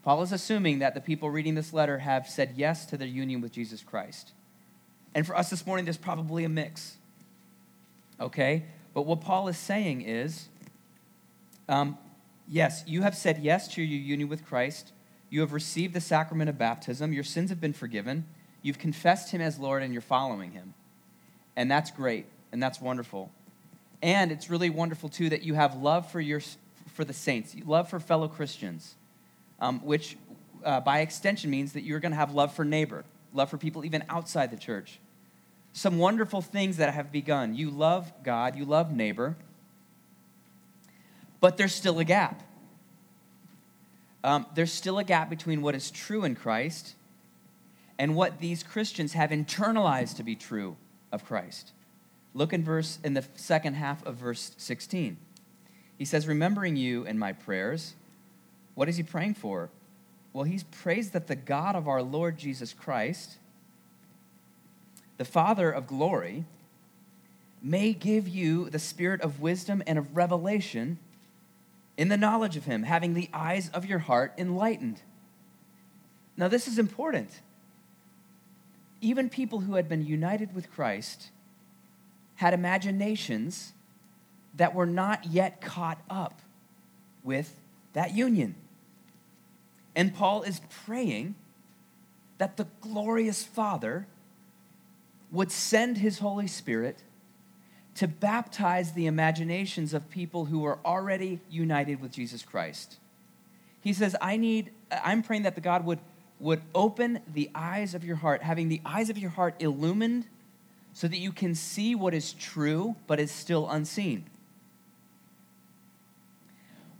Paul 0.03 0.23
is 0.23 0.31
assuming 0.31 0.79
that 0.79 0.93
the 0.95 1.01
people 1.01 1.29
reading 1.29 1.55
this 1.55 1.73
letter 1.73 1.99
have 1.99 2.27
said 2.27 2.53
yes 2.55 2.85
to 2.87 2.97
their 2.97 3.07
union 3.07 3.41
with 3.41 3.51
Jesus 3.51 3.83
Christ. 3.83 4.31
And 5.13 5.27
for 5.27 5.35
us 5.35 5.49
this 5.49 5.65
morning, 5.65 5.85
there's 5.85 5.97
probably 5.97 6.43
a 6.43 6.49
mix. 6.49 6.97
Okay? 8.19 8.65
But 8.93 9.03
what 9.03 9.21
Paul 9.21 9.47
is 9.47 9.57
saying 9.57 10.01
is 10.01 10.47
um, 11.69 11.97
yes, 12.47 12.83
you 12.85 13.01
have 13.01 13.15
said 13.15 13.39
yes 13.39 13.67
to 13.69 13.81
your 13.81 13.99
union 13.99 14.27
with 14.27 14.45
Christ. 14.45 14.91
You 15.29 15.39
have 15.41 15.53
received 15.53 15.93
the 15.93 16.01
sacrament 16.01 16.49
of 16.49 16.57
baptism. 16.57 17.13
Your 17.13 17.23
sins 17.23 17.49
have 17.49 17.61
been 17.61 17.73
forgiven. 17.73 18.25
You've 18.61 18.79
confessed 18.79 19.31
him 19.31 19.41
as 19.41 19.57
Lord 19.57 19.81
and 19.81 19.93
you're 19.93 20.01
following 20.01 20.51
him. 20.51 20.73
And 21.55 21.71
that's 21.71 21.91
great 21.91 22.25
and 22.51 22.61
that's 22.61 22.81
wonderful. 22.81 23.31
And 24.01 24.31
it's 24.31 24.49
really 24.49 24.69
wonderful 24.69 25.09
too 25.09 25.29
that 25.29 25.43
you 25.43 25.53
have 25.53 25.75
love 25.75 26.11
for 26.11 26.19
your 26.19 26.41
for 26.93 27.05
the 27.05 27.13
saints, 27.13 27.55
love 27.65 27.89
for 27.89 27.99
fellow 28.01 28.27
Christians, 28.27 28.95
um, 29.61 29.79
which 29.85 30.17
uh, 30.65 30.81
by 30.81 30.99
extension 30.99 31.49
means 31.49 31.73
that 31.73 31.83
you're 31.83 31.99
going 31.99 32.11
to 32.11 32.17
have 32.17 32.33
love 32.33 32.53
for 32.53 32.65
neighbor, 32.65 33.05
love 33.33 33.49
for 33.49 33.57
people 33.57 33.85
even 33.85 34.03
outside 34.09 34.51
the 34.51 34.57
church. 34.57 34.99
Some 35.71 35.99
wonderful 35.99 36.41
things 36.41 36.77
that 36.77 36.93
have 36.93 37.11
begun. 37.11 37.55
You 37.55 37.69
love 37.69 38.11
God, 38.23 38.57
you 38.57 38.65
love 38.65 38.91
neighbor, 38.91 39.37
but 41.39 41.55
there's 41.55 41.73
still 41.73 41.99
a 41.99 42.03
gap. 42.03 42.43
Um, 44.23 44.45
there's 44.53 44.73
still 44.73 44.99
a 44.99 45.03
gap 45.03 45.29
between 45.29 45.61
what 45.61 45.73
is 45.73 45.89
true 45.89 46.23
in 46.25 46.35
Christ 46.35 46.95
and 47.97 48.15
what 48.15 48.39
these 48.39 48.63
Christians 48.63 49.13
have 49.13 49.29
internalized 49.29 50.17
to 50.17 50.23
be 50.23 50.35
true 50.35 50.75
of 51.11 51.23
Christ. 51.25 51.71
Look 52.33 52.53
in 52.53 52.63
verse 52.63 52.99
in 53.03 53.13
the 53.13 53.25
second 53.35 53.75
half 53.75 54.05
of 54.05 54.15
verse 54.15 54.51
16. 54.57 55.17
He 55.97 56.05
says, 56.05 56.27
"Remembering 56.27 56.75
you 56.75 57.05
in 57.05 57.17
my 57.17 57.33
prayers." 57.33 57.93
What 58.75 58.89
is 58.89 58.97
he 58.97 59.03
praying 59.03 59.35
for? 59.35 59.69
Well, 60.33 60.45
he's 60.45 60.63
prays 60.63 61.11
that 61.11 61.27
the 61.27 61.35
God 61.35 61.75
of 61.75 61.87
our 61.87 62.01
Lord 62.01 62.37
Jesus 62.37 62.73
Christ, 62.73 63.37
the 65.17 65.25
Father 65.25 65.69
of 65.69 65.87
glory, 65.87 66.45
may 67.61 67.93
give 67.93 68.27
you 68.27 68.69
the 68.69 68.79
spirit 68.79 69.21
of 69.21 69.41
wisdom 69.41 69.83
and 69.85 69.99
of 69.99 70.15
revelation 70.15 70.97
in 71.97 72.07
the 72.07 72.17
knowledge 72.17 72.57
of 72.57 72.65
him, 72.65 72.83
having 72.83 73.13
the 73.13 73.29
eyes 73.33 73.69
of 73.69 73.85
your 73.85 73.99
heart 73.99 74.33
enlightened. 74.37 75.01
Now, 76.37 76.47
this 76.47 76.67
is 76.67 76.79
important. 76.79 77.41
Even 79.01 79.29
people 79.29 79.59
who 79.59 79.75
had 79.75 79.89
been 79.89 80.05
united 80.05 80.55
with 80.55 80.71
Christ 80.71 81.29
had 82.35 82.53
imaginations 82.53 83.73
that 84.55 84.73
were 84.73 84.85
not 84.85 85.25
yet 85.25 85.61
caught 85.61 85.99
up 86.09 86.41
with 87.23 87.60
that 87.93 88.15
union. 88.15 88.55
And 89.95 90.13
Paul 90.13 90.43
is 90.43 90.61
praying 90.85 91.35
that 92.37 92.57
the 92.57 92.67
glorious 92.79 93.43
Father 93.43 94.07
would 95.31 95.51
send 95.51 95.97
his 95.97 96.19
Holy 96.19 96.47
Spirit 96.47 97.03
to 97.95 98.07
baptize 98.07 98.93
the 98.93 99.05
imaginations 99.05 99.93
of 99.93 100.09
people 100.09 100.45
who 100.45 100.65
are 100.65 100.79
already 100.85 101.39
united 101.49 102.01
with 102.01 102.11
Jesus 102.11 102.41
Christ. 102.41 102.97
He 103.81 103.93
says, 103.93 104.15
I 104.21 104.37
need, 104.37 104.71
I'm 104.91 105.23
praying 105.23 105.43
that 105.43 105.55
the 105.55 105.61
God 105.61 105.85
would, 105.85 105.99
would 106.39 106.61
open 106.73 107.19
the 107.31 107.49
eyes 107.53 107.93
of 107.93 108.03
your 108.03 108.15
heart, 108.15 108.43
having 108.43 108.69
the 108.69 108.81
eyes 108.85 109.09
of 109.09 109.17
your 109.17 109.31
heart 109.31 109.55
illumined 109.59 110.25
so 110.93 111.07
that 111.07 111.17
you 111.17 111.31
can 111.31 111.55
see 111.55 111.95
what 111.95 112.13
is 112.13 112.33
true 112.33 112.95
but 113.07 113.19
is 113.19 113.31
still 113.31 113.69
unseen. 113.69 114.25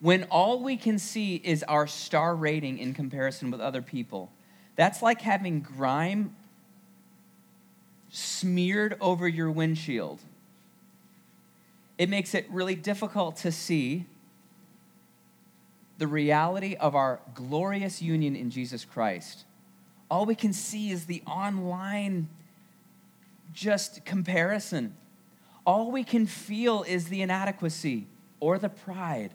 When 0.01 0.23
all 0.25 0.63
we 0.63 0.77
can 0.77 0.97
see 0.97 1.35
is 1.35 1.63
our 1.63 1.85
star 1.85 2.35
rating 2.35 2.79
in 2.79 2.93
comparison 2.93 3.51
with 3.51 3.61
other 3.61 3.83
people, 3.83 4.31
that's 4.75 5.03
like 5.03 5.21
having 5.21 5.61
grime 5.61 6.35
smeared 8.09 8.97
over 8.99 9.27
your 9.27 9.51
windshield. 9.51 10.19
It 11.99 12.09
makes 12.09 12.33
it 12.33 12.47
really 12.49 12.73
difficult 12.73 13.37
to 13.37 13.51
see 13.51 14.07
the 15.99 16.07
reality 16.07 16.75
of 16.75 16.95
our 16.95 17.19
glorious 17.35 18.01
union 18.01 18.35
in 18.35 18.49
Jesus 18.49 18.83
Christ. 18.83 19.45
All 20.09 20.25
we 20.25 20.33
can 20.33 20.51
see 20.51 20.89
is 20.89 21.05
the 21.05 21.21
online 21.27 22.27
just 23.53 24.03
comparison. 24.03 24.95
All 25.63 25.91
we 25.91 26.03
can 26.03 26.25
feel 26.25 26.83
is 26.87 27.09
the 27.09 27.21
inadequacy 27.21 28.07
or 28.39 28.57
the 28.57 28.67
pride. 28.67 29.31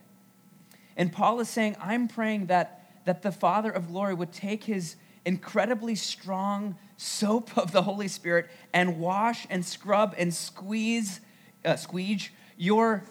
And 0.97 1.13
Paul 1.13 1.41
is 1.41 1.49
saying, 1.49 1.77
I'm 1.81 2.09
praying 2.09 2.47
that, 2.47 2.89
that 3.05 3.23
the 3.23 3.33
Father 3.33 3.71
of 3.71 3.89
glory 3.89 4.15
would 4.15 4.33
take 4.33 4.65
his 4.65 4.97
incredibly 5.25 5.95
strong 5.95 6.77
soap 6.97 7.57
of 7.59 7.73
the 7.73 7.83
Holy 7.83 8.09
Spirit 8.09 8.49
and 8.73 8.99
wash 8.99 9.47
and 9.51 9.65
scrub 9.65 10.15
and 10.17 10.33
squeeze, 10.33 11.21
uh, 11.65 11.75
squeege 11.75 12.31
your 12.57 13.05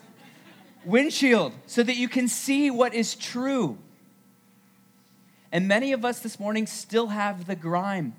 windshield 0.84 1.54
so 1.68 1.84
that 1.84 1.96
you 1.96 2.08
can 2.08 2.28
see 2.28 2.72
what 2.72 2.94
is 2.94 3.16
true. 3.16 3.78
And 5.52 5.68
many 5.68 5.94
of 5.94 6.04
us 6.04 6.20
this 6.20 6.40
morning 6.40 6.66
still 6.68 7.08
have 7.08 7.46
the 7.46 7.56
grime 7.56 8.16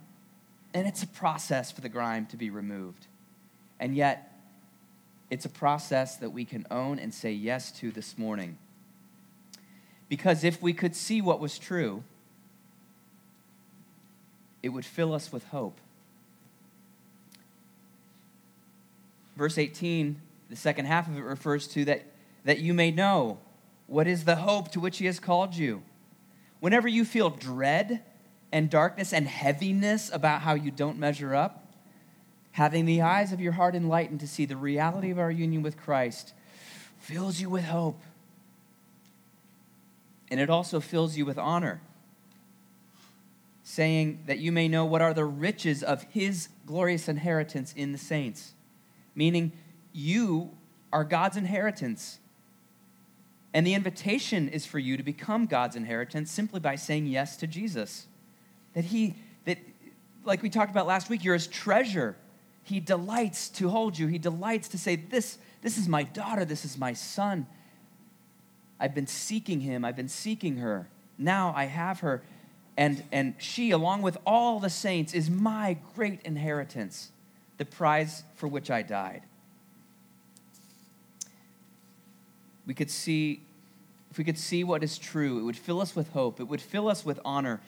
and 0.77 0.87
it's 0.87 1.03
a 1.03 1.07
process 1.07 1.73
for 1.73 1.81
the 1.81 1.89
grime 1.89 2.27
to 2.27 2.37
be 2.37 2.51
removed. 2.51 3.07
And 3.81 3.97
yet, 3.97 4.39
it's 5.31 5.47
a 5.47 5.49
process 5.49 6.17
that 6.17 6.31
we 6.31 6.45
can 6.45 6.67
own 6.71 6.99
and 6.99 7.15
say 7.15 7.33
yes 7.33 7.73
to 7.79 7.91
this 7.91 8.19
morning. 8.19 8.59
Because 10.09 10.45
if 10.45 10.63
we 10.63 10.73
could 10.73 10.95
see 10.95 11.21
what 11.21 11.41
was 11.41 11.59
true, 11.59 12.05
it 14.63 14.71
would 14.71 14.85
fill 14.85 15.13
us 15.13 15.33
with 15.33 15.45
hope. 15.49 15.81
Verse 19.37 19.59
18, 19.59 20.21
the 20.49 20.57
second 20.57 20.87
half 20.87 21.09
of 21.09 21.17
it 21.17 21.23
refers 21.23 21.67
to 21.69 21.85
that, 21.85 22.05
that 22.45 22.61
you 22.61 22.73
may 22.73 22.91
know 22.91 23.39
what 23.87 24.07
is 24.07 24.25
the 24.25 24.37
hope 24.37 24.71
to 24.73 24.81
which 24.81 24.99
he 24.99 25.07
has 25.07 25.21
called 25.21 25.55
you. 25.55 25.83
Whenever 26.61 26.89
you 26.89 27.05
feel 27.05 27.31
dread 27.31 28.03
and 28.51 28.71
darkness 28.71 29.13
and 29.13 29.29
heaviness 29.29 30.11
about 30.13 30.43
how 30.43 30.55
you 30.55 30.71
don't 30.71 30.99
measure 30.99 31.35
up, 31.35 31.75
having 32.53 32.87
the 32.87 33.03
eyes 33.03 33.33
of 33.33 33.41
your 33.41 33.53
heart 33.53 33.75
enlightened 33.75 34.21
to 34.21 34.27
see 34.27 34.47
the 34.47 34.57
reality 34.57 35.11
of 35.11 35.19
our 35.19 35.31
union 35.31 35.63
with 35.63 35.77
Christ 35.77 36.33
fills 36.99 37.41
you 37.41 37.51
with 37.51 37.65
hope. 37.65 38.01
And 40.31 40.41
it 40.41 40.51
also 40.51 40.81
fills 40.81 41.17
you 41.17 41.25
with 41.25 41.39
honor, 41.39 41.81
saying 43.63 44.25
that 44.27 44.39
you 44.39 44.53
may 44.53 44.69
know 44.69 44.85
what 44.85 45.03
are 45.03 45.15
the 45.15 45.25
riches 45.25 45.83
of 45.83 46.03
his 46.05 46.49
glorious 46.67 47.09
inheritance 47.09 47.73
in 47.73 47.93
the 47.93 47.99
saints, 47.99 48.53
meaning 49.15 49.53
you 49.93 50.51
are 50.93 51.05
God's 51.05 51.37
inheritance. 51.37 52.19
And 53.55 53.67
the 53.67 53.75
invitation 53.75 54.49
is 54.49 54.67
for 54.67 54.79
you 54.79 54.97
to 54.97 55.03
become 55.03 55.47
God's 55.47 55.77
inheritance 55.77 56.31
simply 56.31 56.61
by 56.61 56.77
saying 56.77 57.07
yes 57.07 57.37
to 57.39 57.47
Jesus 57.47 58.07
that 58.77 58.85
he, 58.85 59.15
that, 59.47 59.57
like 60.25 60.43
we 60.43 60.51
talked 60.51 60.71
about 60.71 60.87
last 60.87 61.09
week, 61.09 61.25
you're 61.25 61.35
his 61.35 61.47
treasure. 61.47 62.15
He 62.63 62.79
delights 62.79 63.49
to 63.51 63.71
hold 63.71 63.99
you. 63.99 64.07
He 64.07 64.19
delights 64.19 64.69
to 64.69 64.79
say, 64.79 64.97
This, 64.97 65.39
this 65.63 65.79
is 65.79 65.89
my 65.89 66.03
daughter, 66.03 66.45
this 66.45 66.67
is 66.67 66.77
my 66.77 66.93
son. 66.93 67.47
I've 68.79 68.95
been 68.95 69.07
seeking 69.07 69.61
him, 69.61 69.85
I've 69.85 69.97
been 69.97 70.09
seeking 70.09 70.59
her. 70.59 70.89
Now 71.19 71.53
I 71.57 71.65
have 71.65 72.01
her. 72.01 72.23
And, 72.77 73.03
and 73.11 73.35
she, 73.39 73.71
along 73.71 74.03
with 74.03 74.19
all 74.27 74.61
the 74.61 74.69
saints, 74.69 75.15
is 75.15 75.31
my 75.31 75.79
great 75.95 76.21
inheritance, 76.25 77.11
the 77.57 77.65
prize 77.65 78.23
for 78.35 78.49
which 78.49 78.71
I 78.71 78.83
died. 78.83 79.23
We 82.67 82.75
could 82.75 82.91
see, 82.91 83.41
if 84.11 84.19
we 84.19 84.25
could 84.25 84.39
see 84.39 84.63
what 84.63 84.83
is 84.83 84.99
true, 84.99 85.39
it 85.39 85.43
would 85.43 85.57
fill 85.57 85.81
us 85.81 85.97
with 85.97 86.11
hope, 86.11 86.39
it 86.41 86.45
would 86.45 86.61
fill 86.61 86.89
us 86.89 87.05
with 87.05 87.19
honor, 87.25 87.61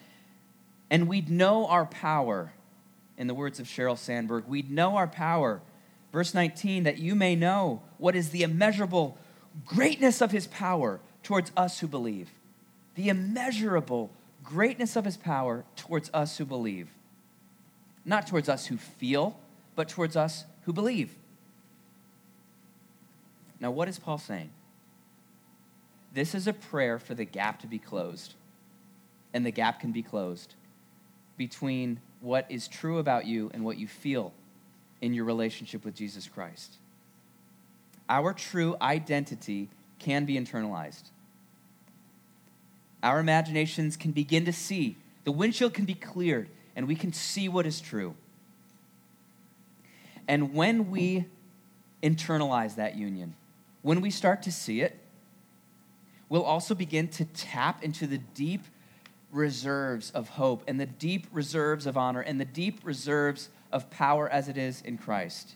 and 0.91 1.09
we'd 1.09 1.31
know 1.31 1.67
our 1.67 1.87
power. 1.87 2.53
In 3.17 3.27
the 3.27 3.35
words 3.35 3.59
of 3.59 3.67
Sheryl 3.67 3.99
Sandberg, 3.99 4.47
we'd 4.47 4.71
know 4.71 4.97
our 4.97 5.09
power. 5.09 5.61
Verse 6.13 6.35
19, 6.35 6.85
that 6.85 6.99
you 6.99 7.15
may 7.15 7.35
know 7.35 7.83
what 7.97 8.15
is 8.15 8.31
the 8.31 8.43
immeasurable 8.43 9.19
greatness 9.67 10.21
of 10.21 10.31
his 10.31 10.47
power 10.47 11.01
towards 11.23 11.53
us 11.57 11.81
who 11.81 11.87
believe. 11.87 12.31
The 12.95 13.09
immeasurable 13.09 14.11
greatness 14.43 14.97
of 14.97 15.05
his 15.05 15.17
power 15.17 15.65
towards 15.77 16.11
us 16.15 16.39
who 16.39 16.45
believe. 16.45 16.89
Not 18.05 18.27
towards 18.27 18.49
us 18.49 18.67
who 18.67 18.77
feel, 18.77 19.39
but 19.77 19.89
towards 19.89 20.17
us 20.17 20.45
who 20.63 20.73
believe. 20.73 21.15
Now, 23.61 23.71
what 23.71 23.89
is 23.89 23.99
Paul 23.99 24.19
saying? 24.19 24.51
This 26.15 26.35
is 26.35 26.47
a 26.47 26.53
prayer 26.53 26.99
for 26.99 27.15
the 27.15 27.25
gap 27.25 27.61
to 27.61 27.67
be 27.67 27.79
closed. 27.79 28.35
And 29.35 29.45
the 29.45 29.51
gap 29.51 29.81
can 29.81 29.93
be 29.93 30.03
closed 30.03 30.55
between 31.37 32.01
what 32.21 32.47
is 32.49 32.67
true 32.67 32.99
about 32.99 33.27
you 33.27 33.51
and 33.53 33.65
what 33.65 33.79
you 33.79 33.87
feel 33.87 34.33
in 35.01 35.15
your 35.15 35.25
relationship 35.25 35.85
with 35.85 35.95
Jesus 35.95 36.27
Christ. 36.27 36.77
Our 38.09 38.33
true 38.33 38.77
identity 38.81 39.69
can 39.99 40.25
be 40.25 40.35
internalized. 40.35 41.05
Our 43.03 43.21
imaginations 43.21 43.97
can 43.97 44.13
begin 44.13 44.45
to 44.47 44.53
see. 44.53 44.97
The 45.25 45.33
windshield 45.33 45.75
can 45.75 45.85
be 45.85 45.95
cleared, 45.95 46.49
and 46.75 46.89
we 46.89 46.95
can 46.95 47.13
see 47.13 47.49
what 47.49 47.67
is 47.67 47.81
true. 47.81 48.15
And 50.27 50.55
when 50.55 50.91
we 50.91 51.27
internalize 52.03 52.77
that 52.77 52.97
union, 52.97 53.35
when 53.83 54.01
we 54.01 54.11
start 54.11 54.43
to 54.43 54.53
see 54.53 54.81
it, 54.81 54.99
we'll 56.29 56.43
also 56.43 56.75
begin 56.75 57.09
to 57.09 57.25
tap 57.25 57.83
into 57.83 58.07
the 58.07 58.19
deep 58.19 58.63
reserves 59.31 60.11
of 60.11 60.31
hope 60.31 60.65
and 60.67 60.81
the 60.81 60.87
deep 60.87 61.27
reserves 61.33 61.87
of 61.87 61.97
honor 61.97 62.21
and 62.21 62.41
the 62.41 62.45
deep 62.45 62.81
reserves 62.83 63.49
of 63.71 63.91
power 63.91 64.29
as 64.29 64.49
it 64.49 64.57
is 64.57 64.81
in 64.83 64.97
Christ. 64.99 65.55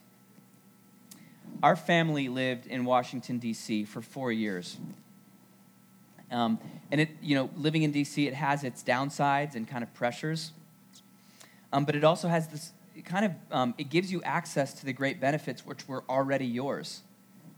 Our 1.62 1.76
family 1.76 2.28
lived 2.28 2.66
in 2.66 2.84
Washington, 2.84 3.38
D.C. 3.38 3.84
for 3.84 4.00
four 4.00 4.32
years. 4.32 4.78
Um, 6.30 6.58
and 6.90 7.00
it, 7.00 7.10
you 7.20 7.34
know, 7.34 7.50
living 7.56 7.82
in 7.82 7.92
D.C., 7.92 8.26
it 8.26 8.34
has 8.34 8.64
its 8.64 8.82
downsides 8.82 9.54
and 9.54 9.68
kind 9.68 9.82
of 9.82 9.92
pressures. 9.94 10.52
Um, 11.72 11.84
but 11.84 11.94
it 11.94 12.04
also 12.04 12.28
has 12.28 12.48
this 12.48 12.72
kind 13.04 13.24
of, 13.24 13.32
um, 13.50 13.74
it 13.78 13.90
gives 13.90 14.12
you 14.12 14.22
access 14.22 14.72
to 14.74 14.86
the 14.86 14.92
great 14.92 15.20
benefits 15.20 15.64
which 15.64 15.88
were 15.88 16.04
already 16.08 16.46
yours 16.46 17.02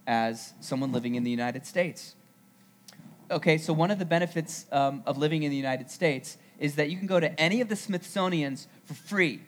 as 0.07 0.53
someone 0.61 0.93
living 0.93 1.15
in 1.15 1.25
the 1.25 1.31
United 1.31 1.67
States. 1.67 2.15
Okay, 3.31 3.59
so 3.59 3.73
one 3.73 3.91
of 3.91 3.99
the 3.99 4.05
benefits 4.05 4.67
um, 4.71 5.03
of 5.07 5.17
living 5.17 5.43
in 5.43 5.51
the 5.51 5.57
United 5.57 5.91
States 5.91 6.37
is 6.59 6.77
that 6.77 6.91
you 6.91 6.99
can 6.99 7.07
go 7.07 7.19
to 7.19 7.41
any 7.41 7.61
of 7.61 7.69
the 7.69 7.77
Smithsonian's 7.77 8.69
for 8.85 8.95
free. 8.95 9.41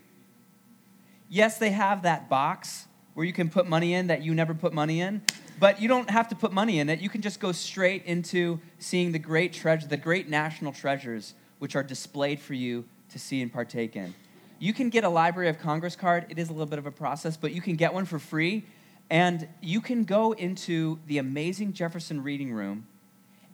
Yes, 1.29 1.59
they 1.59 1.71
have 1.71 2.03
that 2.03 2.29
box 2.29 2.87
where 3.17 3.25
you 3.25 3.33
can 3.33 3.49
put 3.49 3.67
money 3.67 3.95
in 3.95 4.09
that 4.09 4.23
you 4.23 4.35
never 4.35 4.53
put 4.53 4.75
money 4.75 5.01
in, 5.01 5.23
but 5.59 5.81
you 5.81 5.89
don't 5.89 6.11
have 6.11 6.29
to 6.29 6.35
put 6.35 6.53
money 6.53 6.81
in 6.81 6.91
it. 6.91 7.01
You 7.01 7.09
can 7.09 7.23
just 7.23 7.41
go 7.41 7.51
straight 7.51 8.05
into 8.05 8.61
seeing 8.79 9.13
the 9.13 9.19
great 9.19 9.55
treasure, 9.55 9.87
the 9.87 9.97
great 9.97 10.29
national 10.29 10.75
treasures 10.75 11.33
which 11.59 11.75
are 11.75 11.83
displayed 11.83 12.39
for 12.39 12.53
you 12.53 12.85
to 13.09 13.19
see 13.19 13.41
and 13.41 13.51
partake 13.51 13.97
in. 13.97 14.15
You 14.59 14.75
can 14.75 14.91
get 14.91 15.03
a 15.03 15.09
Library 15.09 15.49
of 15.49 15.59
Congress 15.59 15.97
card. 15.97 16.27
It 16.29 16.39
is 16.39 16.51
a 16.51 16.53
little 16.53 16.67
bit 16.67 16.79
of 16.79 16.85
a 16.85 16.91
process, 16.91 17.39
but 17.39 17.53
you 17.53 17.63
can 17.63 17.77
get 17.77 17.95
one 17.95 18.05
for 18.05 18.19
free. 18.19 18.67
And 19.09 19.49
you 19.63 19.81
can 19.81 20.05
go 20.05 20.33
into 20.33 20.99
the 21.07 21.17
amazing 21.17 21.73
Jefferson 21.73 22.23
Reading 22.23 22.53
Room 22.53 22.87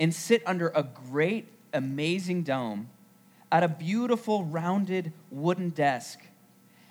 and 0.01 0.13
sit 0.13 0.43
under 0.45 0.73
a 0.75 0.83
great, 0.83 1.47
amazing 1.73 2.43
dome 2.43 2.89
at 3.53 3.63
a 3.63 3.69
beautiful, 3.69 4.43
rounded 4.43 5.13
wooden 5.31 5.71
desk. 5.71 6.19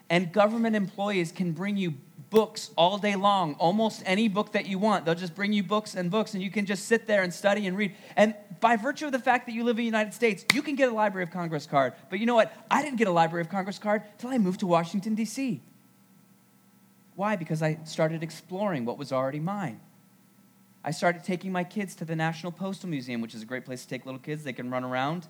And 0.09 0.31
government 0.31 0.77
employees 0.77 1.33
can 1.33 1.51
bring 1.51 1.75
you 1.75 1.95
books 2.29 2.71
all 2.77 2.97
day 2.97 3.15
long, 3.15 3.55
almost 3.55 4.03
any 4.05 4.27
book 4.27 4.51
that 4.53 4.65
you 4.65 4.77
want. 4.77 5.05
They'll 5.05 5.15
just 5.15 5.35
bring 5.35 5.53
you 5.53 5.63
books 5.63 5.95
and 5.95 6.11
books, 6.11 6.33
and 6.33 6.43
you 6.43 6.51
can 6.51 6.65
just 6.65 6.85
sit 6.85 7.07
there 7.07 7.23
and 7.23 7.33
study 7.33 7.67
and 7.67 7.77
read. 7.77 7.95
And 8.15 8.35
by 8.59 8.75
virtue 8.75 9.05
of 9.05 9.11
the 9.11 9.19
fact 9.19 9.45
that 9.47 9.53
you 9.53 9.63
live 9.63 9.73
in 9.73 9.77
the 9.77 9.85
United 9.85 10.13
States, 10.13 10.45
you 10.53 10.61
can 10.61 10.75
get 10.75 10.89
a 10.89 10.93
Library 10.93 11.23
of 11.23 11.31
Congress 11.31 11.65
card. 11.65 11.93
But 12.09 12.19
you 12.19 12.25
know 12.25 12.35
what? 12.35 12.53
I 12.69 12.81
didn't 12.81 12.97
get 12.97 13.07
a 13.07 13.11
Library 13.11 13.41
of 13.41 13.49
Congress 13.49 13.79
card 13.79 14.03
until 14.13 14.29
I 14.29 14.37
moved 14.37 14.59
to 14.61 14.67
Washington, 14.67 15.15
D.C. 15.15 15.61
Why? 17.15 17.35
Because 17.35 17.61
I 17.61 17.79
started 17.83 18.23
exploring 18.23 18.85
what 18.85 18.97
was 18.97 19.11
already 19.11 19.39
mine. 19.39 19.79
I 20.83 20.91
started 20.91 21.23
taking 21.23 21.51
my 21.51 21.63
kids 21.63 21.93
to 21.95 22.05
the 22.05 22.15
National 22.15 22.51
Postal 22.51 22.89
Museum, 22.89 23.21
which 23.21 23.35
is 23.35 23.41
a 23.41 23.45
great 23.45 23.65
place 23.65 23.83
to 23.83 23.87
take 23.87 24.05
little 24.05 24.19
kids. 24.19 24.43
They 24.43 24.53
can 24.53 24.71
run 24.71 24.83
around. 24.83 25.27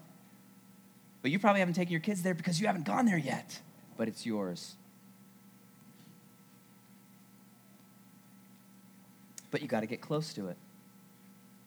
But 1.21 1.31
you 1.31 1.39
probably 1.39 1.59
haven't 1.59 1.75
taken 1.75 1.91
your 1.91 2.01
kids 2.01 2.23
there 2.23 2.33
because 2.33 2.59
you 2.59 2.67
haven't 2.67 2.85
gone 2.85 3.05
there 3.05 3.17
yet. 3.17 3.59
But 3.97 4.07
it's 4.07 4.25
yours. 4.25 4.75
But 9.51 9.61
you 9.61 9.67
got 9.67 9.81
to 9.81 9.85
get 9.85 10.01
close 10.01 10.33
to 10.33 10.47
it. 10.47 10.57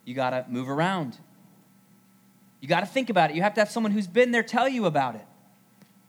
You 0.04 0.14
got 0.14 0.30
to 0.30 0.44
move 0.48 0.68
around. 0.68 1.18
You 2.60 2.68
got 2.68 2.80
to 2.80 2.86
think 2.86 3.10
about 3.10 3.30
it. 3.30 3.36
You 3.36 3.42
have 3.42 3.54
to 3.54 3.60
have 3.60 3.70
someone 3.70 3.92
who's 3.92 4.06
been 4.06 4.30
there 4.30 4.42
tell 4.42 4.68
you 4.68 4.86
about 4.86 5.14
it. 5.14 5.26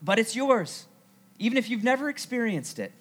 But 0.02 0.20
it's 0.20 0.36
yours, 0.36 0.86
even 1.38 1.58
if 1.58 1.70
you've 1.70 1.84
never 1.84 2.10
experienced 2.10 2.80
it. 2.80 2.94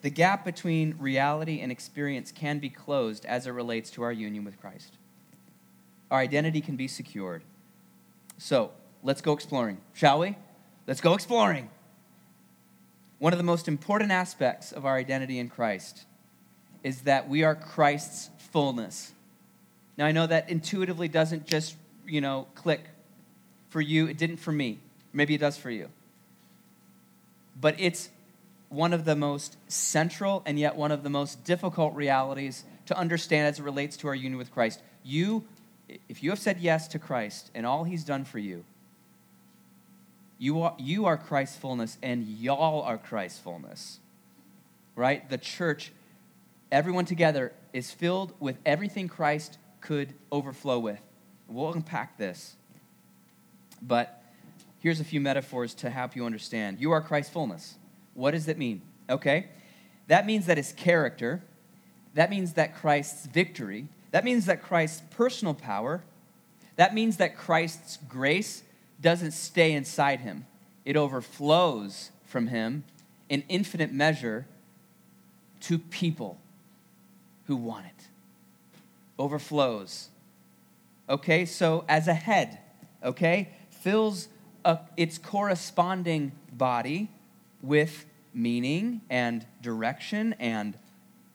The 0.00 0.10
gap 0.10 0.44
between 0.44 0.94
reality 0.98 1.60
and 1.60 1.72
experience 1.72 2.30
can 2.30 2.58
be 2.58 2.70
closed 2.70 3.26
as 3.26 3.46
it 3.46 3.50
relates 3.50 3.90
to 3.90 4.02
our 4.02 4.12
union 4.12 4.44
with 4.44 4.60
Christ. 4.60 4.94
Our 6.10 6.20
identity 6.20 6.60
can 6.60 6.76
be 6.76 6.88
secured. 6.88 7.42
So, 8.38 8.70
let's 9.02 9.20
go 9.20 9.32
exploring, 9.32 9.78
shall 9.92 10.20
we? 10.20 10.36
Let's 10.86 11.00
go 11.00 11.14
exploring. 11.14 11.68
One 13.18 13.32
of 13.32 13.38
the 13.38 13.42
most 13.42 13.66
important 13.66 14.12
aspects 14.12 14.70
of 14.70 14.86
our 14.86 14.96
identity 14.96 15.38
in 15.38 15.48
Christ 15.48 16.06
is 16.82 17.02
that 17.02 17.28
we 17.28 17.42
are 17.42 17.54
Christ's 17.54 18.30
fullness. 18.52 19.12
Now, 19.96 20.06
I 20.06 20.12
know 20.12 20.26
that 20.26 20.48
intuitively 20.48 21.08
doesn't 21.08 21.46
just, 21.46 21.76
you 22.06 22.20
know, 22.20 22.46
click 22.54 22.80
for 23.68 23.80
you. 23.80 24.06
It 24.06 24.16
didn't 24.16 24.38
for 24.38 24.52
me. 24.52 24.78
Maybe 25.12 25.34
it 25.34 25.38
does 25.38 25.56
for 25.56 25.70
you. 25.70 25.88
But 27.60 27.74
it's 27.78 28.10
one 28.68 28.92
of 28.92 29.04
the 29.04 29.16
most 29.16 29.56
central 29.68 30.42
and 30.46 30.58
yet 30.58 30.76
one 30.76 30.92
of 30.92 31.02
the 31.02 31.10
most 31.10 31.44
difficult 31.44 31.94
realities 31.94 32.64
to 32.86 32.96
understand 32.96 33.48
as 33.48 33.58
it 33.58 33.62
relates 33.62 33.96
to 33.98 34.08
our 34.08 34.14
union 34.14 34.38
with 34.38 34.52
Christ. 34.52 34.82
You, 35.02 35.44
if 36.08 36.22
you 36.22 36.30
have 36.30 36.38
said 36.38 36.58
yes 36.58 36.88
to 36.88 36.98
Christ 36.98 37.50
and 37.54 37.66
all 37.66 37.84
he's 37.84 38.04
done 38.04 38.24
for 38.24 38.38
you, 38.38 38.64
you 40.38 40.62
are, 40.62 40.74
you 40.78 41.06
are 41.06 41.16
Christ's 41.16 41.56
fullness 41.56 41.98
and 42.02 42.26
y'all 42.26 42.82
are 42.82 42.98
Christ's 42.98 43.40
fullness. 43.40 43.98
Right? 44.94 45.28
The 45.28 45.38
church, 45.38 45.92
everyone 46.70 47.04
together, 47.04 47.52
is 47.72 47.90
filled 47.90 48.32
with 48.40 48.58
everything 48.64 49.08
Christ 49.08 49.58
could 49.80 50.14
overflow 50.30 50.78
with. 50.78 51.00
We'll 51.48 51.72
unpack 51.72 52.18
this. 52.18 52.56
But 53.80 54.22
here's 54.80 55.00
a 55.00 55.04
few 55.04 55.20
metaphors 55.20 55.74
to 55.74 55.90
help 55.90 56.16
you 56.16 56.26
understand. 56.26 56.80
You 56.80 56.92
are 56.92 57.00
Christ's 57.00 57.32
fullness. 57.32 57.76
What 58.14 58.32
does 58.32 58.46
that 58.46 58.58
mean? 58.58 58.82
Okay. 59.08 59.46
That 60.08 60.26
means 60.26 60.46
that 60.46 60.56
his 60.56 60.72
character, 60.72 61.42
that 62.14 62.30
means 62.30 62.54
that 62.54 62.74
Christ's 62.74 63.26
victory, 63.26 63.88
that 64.10 64.24
means 64.24 64.46
that 64.46 64.62
Christ's 64.62 65.02
personal 65.10 65.54
power, 65.54 66.02
that 66.76 66.94
means 66.94 67.18
that 67.18 67.36
Christ's 67.36 67.98
grace 68.08 68.62
doesn't 69.00 69.32
stay 69.32 69.72
inside 69.72 70.20
him, 70.20 70.46
it 70.84 70.96
overflows 70.96 72.10
from 72.24 72.48
him 72.48 72.84
in 73.28 73.44
infinite 73.48 73.92
measure 73.92 74.46
to 75.60 75.78
people 75.78 76.38
who 77.48 77.56
want 77.56 77.86
it. 77.86 78.08
Overflows. 79.18 80.10
Okay, 81.08 81.46
so 81.46 81.84
as 81.88 82.06
a 82.06 82.14
head, 82.14 82.58
okay, 83.02 83.48
fills 83.70 84.28
a, 84.66 84.78
its 84.98 85.16
corresponding 85.16 86.32
body 86.52 87.10
with 87.62 88.04
meaning 88.34 89.00
and 89.08 89.46
direction 89.62 90.34
and, 90.38 90.76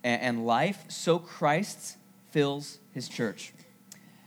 and 0.04 0.46
life, 0.46 0.86
so 0.88 1.18
Christ 1.18 1.98
fills 2.30 2.78
his 2.94 3.10
church. 3.10 3.52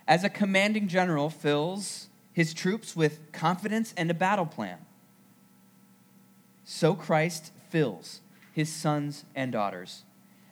As 0.09 0.25
a 0.25 0.29
commanding 0.29 0.89
general 0.89 1.31
fills 1.31 2.09
his 2.33 2.53
troops 2.53 2.97
with 2.97 3.31
confidence 3.31 3.95
and 3.97 4.11
a 4.11 4.15
battle 4.15 4.47
plan, 4.47 4.79
so 6.65 6.95
Christ 6.95 7.53
fills 7.71 8.21
his 8.53 8.73
sons 8.73 9.25
and 9.37 9.53
daughters. 9.53 10.03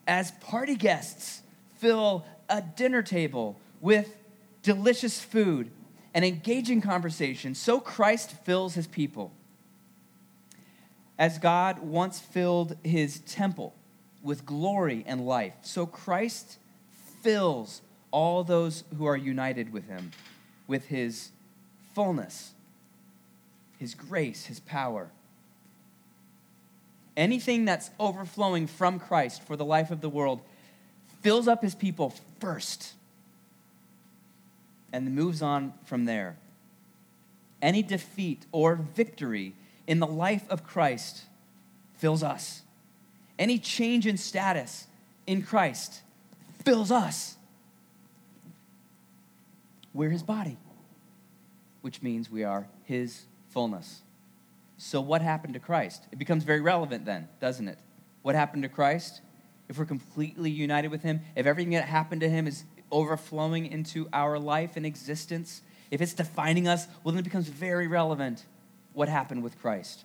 As 0.06 0.32
party 0.32 0.76
guests 0.76 1.42
fill 1.78 2.24
a 2.48 2.62
dinner 2.62 3.02
table 3.02 3.58
with 3.80 4.16
delicious 4.62 5.20
food 5.20 5.70
and 6.14 6.24
engaging 6.24 6.80
conversation, 6.80 7.54
so 7.54 7.80
Christ 7.80 8.30
fills 8.44 8.74
his 8.74 8.86
people 8.86 9.32
as 11.18 11.38
God 11.38 11.78
once 11.78 12.18
filled 12.18 12.76
his 12.82 13.20
temple 13.20 13.74
with 14.22 14.46
glory 14.46 15.04
and 15.06 15.26
life, 15.26 15.54
so 15.62 15.86
Christ 15.86 16.58
fills 17.22 17.82
all 18.10 18.42
those 18.44 18.84
who 18.96 19.04
are 19.06 19.16
united 19.16 19.72
with 19.72 19.86
him 19.86 20.12
with 20.66 20.86
his 20.86 21.30
fullness, 21.94 22.52
his 23.78 23.94
grace, 23.94 24.46
his 24.46 24.60
power. 24.60 25.10
Anything 27.16 27.64
that's 27.64 27.90
overflowing 28.00 28.66
from 28.66 28.98
Christ 28.98 29.42
for 29.42 29.56
the 29.56 29.64
life 29.64 29.90
of 29.90 30.00
the 30.00 30.08
world 30.08 30.40
fills 31.22 31.46
up 31.46 31.62
his 31.62 31.74
people 31.74 32.14
first 32.40 32.94
and 34.92 35.14
moves 35.14 35.42
on 35.42 35.72
from 35.84 36.04
there. 36.04 36.36
Any 37.62 37.82
defeat 37.82 38.46
or 38.52 38.76
victory 38.76 39.54
in 39.86 40.00
the 40.00 40.06
life 40.06 40.48
of 40.50 40.64
Christ 40.64 41.24
fills 41.96 42.22
us. 42.22 42.62
Any 43.38 43.58
change 43.58 44.06
in 44.06 44.16
status 44.16 44.86
in 45.26 45.42
Christ 45.42 46.02
fills 46.64 46.90
us. 46.90 47.36
We're 49.92 50.10
his 50.10 50.22
body, 50.22 50.58
which 51.80 52.02
means 52.02 52.30
we 52.30 52.44
are 52.44 52.66
his 52.84 53.22
fullness. 53.50 54.02
So, 54.76 55.00
what 55.00 55.22
happened 55.22 55.54
to 55.54 55.60
Christ? 55.60 56.06
It 56.10 56.18
becomes 56.18 56.44
very 56.44 56.60
relevant 56.60 57.04
then, 57.04 57.28
doesn't 57.40 57.68
it? 57.68 57.78
What 58.22 58.34
happened 58.34 58.62
to 58.64 58.68
Christ? 58.68 59.20
If 59.68 59.78
we're 59.78 59.84
completely 59.84 60.50
united 60.50 60.90
with 60.90 61.02
him, 61.02 61.20
if 61.36 61.46
everything 61.46 61.72
that 61.72 61.84
happened 61.84 62.20
to 62.20 62.28
him 62.28 62.46
is 62.46 62.64
overflowing 62.90 63.66
into 63.66 64.08
our 64.12 64.38
life 64.38 64.76
and 64.76 64.84
existence, 64.84 65.62
if 65.90 66.00
it's 66.00 66.12
defining 66.12 66.68
us, 66.68 66.86
well, 67.02 67.12
then 67.12 67.20
it 67.20 67.24
becomes 67.24 67.48
very 67.48 67.86
relevant 67.86 68.44
what 68.92 69.08
happened 69.08 69.42
with 69.42 69.58
Christ. 69.60 70.04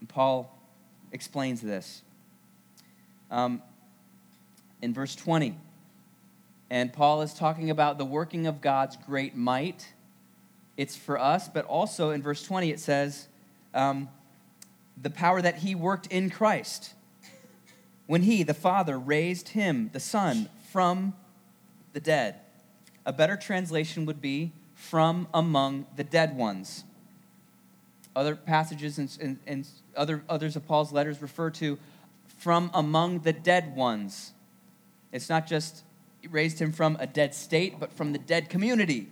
And 0.00 0.08
Paul 0.08 0.58
explains 1.12 1.60
this. 1.60 2.02
Um, 3.30 3.62
in 4.82 4.92
verse 4.92 5.14
20, 5.14 5.56
and 6.70 6.92
Paul 6.92 7.22
is 7.22 7.34
talking 7.34 7.70
about 7.70 7.98
the 7.98 8.04
working 8.04 8.46
of 8.46 8.60
God's 8.60 8.96
great 8.96 9.36
might. 9.36 9.92
It's 10.76 10.96
for 10.96 11.18
us, 11.18 11.48
but 11.48 11.64
also 11.66 12.10
in 12.10 12.22
verse 12.22 12.42
20 12.42 12.70
it 12.70 12.80
says, 12.80 13.28
um, 13.74 14.08
the 15.00 15.10
power 15.10 15.42
that 15.42 15.58
he 15.58 15.74
worked 15.74 16.06
in 16.06 16.30
Christ 16.30 16.94
when 18.06 18.22
he, 18.22 18.42
the 18.42 18.54
Father, 18.54 18.98
raised 18.98 19.50
him, 19.50 19.90
the 19.92 20.00
Son, 20.00 20.48
from 20.70 21.14
the 21.92 22.00
dead. 22.00 22.36
A 23.06 23.12
better 23.12 23.36
translation 23.36 24.06
would 24.06 24.20
be 24.20 24.52
from 24.74 25.28
among 25.32 25.86
the 25.96 26.04
dead 26.04 26.36
ones. 26.36 26.84
Other 28.16 28.36
passages 28.36 28.98
and, 28.98 29.66
other, 29.96 30.22
others 30.28 30.56
of 30.56 30.66
Paul's 30.66 30.92
letters 30.92 31.20
refer 31.20 31.50
to 31.50 31.78
from 32.38 32.70
among 32.74 33.20
the 33.20 33.32
dead 33.32 33.74
ones. 33.74 34.32
It's 35.12 35.28
not 35.28 35.46
just 35.46 35.82
raised 36.30 36.58
him 36.58 36.72
from 36.72 36.96
a 37.00 37.06
dead 37.06 37.34
state, 37.34 37.78
but 37.78 37.92
from 37.92 38.12
the 38.12 38.18
dead 38.18 38.48
community. 38.48 39.08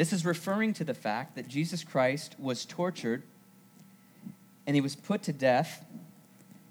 This 0.00 0.14
is 0.14 0.24
referring 0.24 0.72
to 0.72 0.84
the 0.84 0.94
fact 0.94 1.36
that 1.36 1.46
Jesus 1.46 1.84
Christ 1.84 2.34
was 2.38 2.64
tortured 2.64 3.22
and 4.66 4.74
he 4.74 4.80
was 4.80 4.96
put 4.96 5.22
to 5.24 5.32
death 5.34 5.84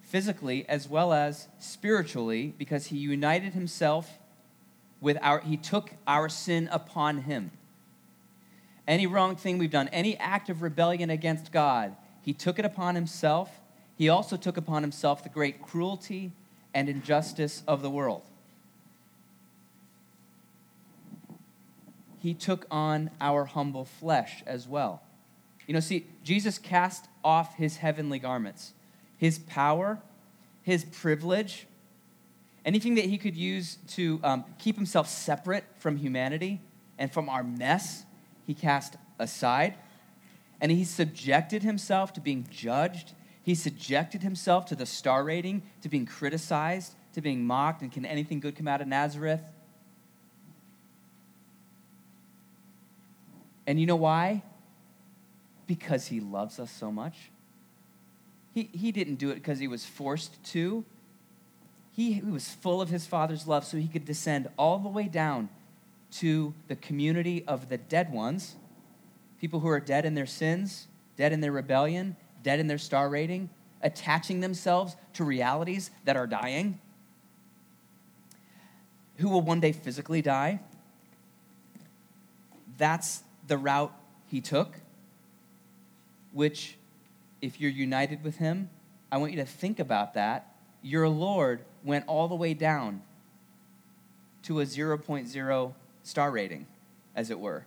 physically 0.02 0.68
as 0.68 0.90
well 0.90 1.14
as 1.14 1.48
spiritually 1.60 2.56
because 2.58 2.88
he 2.88 2.98
united 2.98 3.54
himself 3.54 4.18
with 5.00 5.16
our 5.22 5.42
he 5.42 5.58
took 5.58 5.92
our 6.08 6.28
sin 6.28 6.70
upon 6.72 7.20
him. 7.20 7.52
Any 8.88 9.06
wrong 9.06 9.36
thing 9.36 9.60
we've 9.60 9.70
done 9.70 9.90
any 9.90 10.18
act 10.18 10.50
of 10.50 10.64
rebellion 10.64 11.12
against 11.12 11.52
god 11.52 11.96
he 12.24 12.34
took 12.34 12.58
it 12.58 12.66
upon 12.66 12.96
himself. 12.96 13.60
He 13.96 14.10
also 14.10 14.38
took 14.38 14.58
upon 14.58 14.82
himself 14.82 15.22
the 15.22 15.30
great 15.30 15.62
cruelty 15.62 16.32
and 16.74 16.90
injustice 16.90 17.62
of 17.68 17.84
the 17.84 17.92
world 17.92 18.24
he 22.20 22.34
took 22.34 22.66
on 22.70 23.10
our 23.20 23.46
humble 23.46 23.86
flesh 23.86 24.44
as 24.46 24.68
well 24.68 25.02
you 25.68 25.74
know 25.74 25.80
see 25.80 26.06
jesus 26.24 26.58
cast 26.58 27.08
off 27.24 27.56
his 27.56 27.78
heavenly 27.78 28.20
garments 28.20 28.74
his 29.20 29.38
power, 29.38 30.00
his 30.64 30.86
privilege, 30.86 31.68
anything 32.64 32.96
that 32.96 33.06
he 33.06 33.18
could 33.18 33.36
use 33.36 33.78
to 33.90 34.20
um, 34.24 34.46
keep 34.58 34.78
himself 34.78 35.10
separate 35.10 35.66
from 35.78 35.98
humanity 35.98 36.62
and 36.98 37.12
from 37.12 37.28
our 37.28 37.44
mess, 37.44 38.06
he 38.48 38.54
cast 38.54 38.96
aside. 39.20 39.76
And 40.62 40.72
he 40.72 40.86
subjected 40.86 41.64
himself 41.64 42.14
to 42.14 42.22
being 42.22 42.48
judged. 42.50 43.12
He 43.44 43.56
subjected 43.56 44.24
himself 44.24 44.66
to 44.68 44.76
the 44.76 44.86
star 44.86 45.26
rating, 45.26 45.64
to 45.82 45.90
being 45.90 46.06
criticized, 46.06 46.96
to 47.14 47.22
being 47.22 47.46
mocked, 47.46 47.82
and 47.82 47.92
can 47.92 48.06
anything 48.06 48.40
good 48.40 48.56
come 48.56 48.70
out 48.70 48.80
of 48.80 48.88
Nazareth? 48.88 49.42
And 53.70 53.80
you 53.80 53.86
know 53.86 53.96
why? 53.96 54.42
Because 55.68 56.08
he 56.08 56.20
loves 56.20 56.60
us 56.60 56.72
so 56.72 56.92
much. 56.92 57.30
He, 58.52 58.68
he 58.74 58.92
didn't 58.92 59.18
do 59.18 59.30
it 59.30 59.36
because 59.36 59.60
he 59.60 59.68
was 59.68 59.86
forced 59.86 60.44
to. 60.46 60.84
He, 61.92 62.14
he 62.14 62.22
was 62.22 62.50
full 62.50 62.82
of 62.82 62.90
his 62.90 63.06
Father's 63.06 63.46
love, 63.46 63.64
so 63.64 63.78
he 63.78 63.88
could 63.88 64.06
descend 64.06 64.48
all 64.58 64.80
the 64.80 64.90
way 64.90 65.04
down 65.04 65.50
to 66.14 66.56
the 66.68 66.76
community 66.76 67.44
of 67.48 67.70
the 67.70 67.78
dead 67.78 68.12
ones, 68.12 68.56
people 69.40 69.60
who 69.60 69.68
are 69.68 69.80
dead 69.80 70.04
in 70.04 70.16
their 70.16 70.26
sins, 70.26 70.88
dead 71.16 71.32
in 71.32 71.40
their 71.40 71.52
rebellion, 71.52 72.16
dead 72.42 72.60
in 72.60 72.66
their 72.66 72.80
star 72.80 73.08
rating, 73.08 73.52
attaching 73.84 74.40
themselves 74.40 74.96
to 75.14 75.24
realities 75.24 75.92
that 76.06 76.18
are 76.18 76.26
dying, 76.26 76.80
who 79.18 79.30
will 79.30 79.42
one 79.42 79.60
day 79.60 79.74
physically 79.74 80.24
die. 80.24 80.60
That's 82.80 83.22
the 83.50 83.58
route 83.58 83.94
he 84.28 84.40
took, 84.40 84.76
which 86.32 86.78
if 87.42 87.60
you're 87.60 87.72
united 87.72 88.24
with 88.24 88.38
him, 88.38 88.70
I 89.12 89.18
want 89.18 89.32
you 89.32 89.38
to 89.40 89.46
think 89.46 89.80
about 89.80 90.14
that. 90.14 90.56
Your 90.82 91.10
Lord 91.10 91.66
went 91.84 92.06
all 92.08 92.28
the 92.28 92.36
way 92.36 92.54
down 92.54 93.02
to 94.44 94.62
a 94.62 94.66
0.0 94.66 95.74
star 96.04 96.32
rating, 96.32 96.68
as 97.16 97.30
it 97.30 97.40
were, 97.40 97.66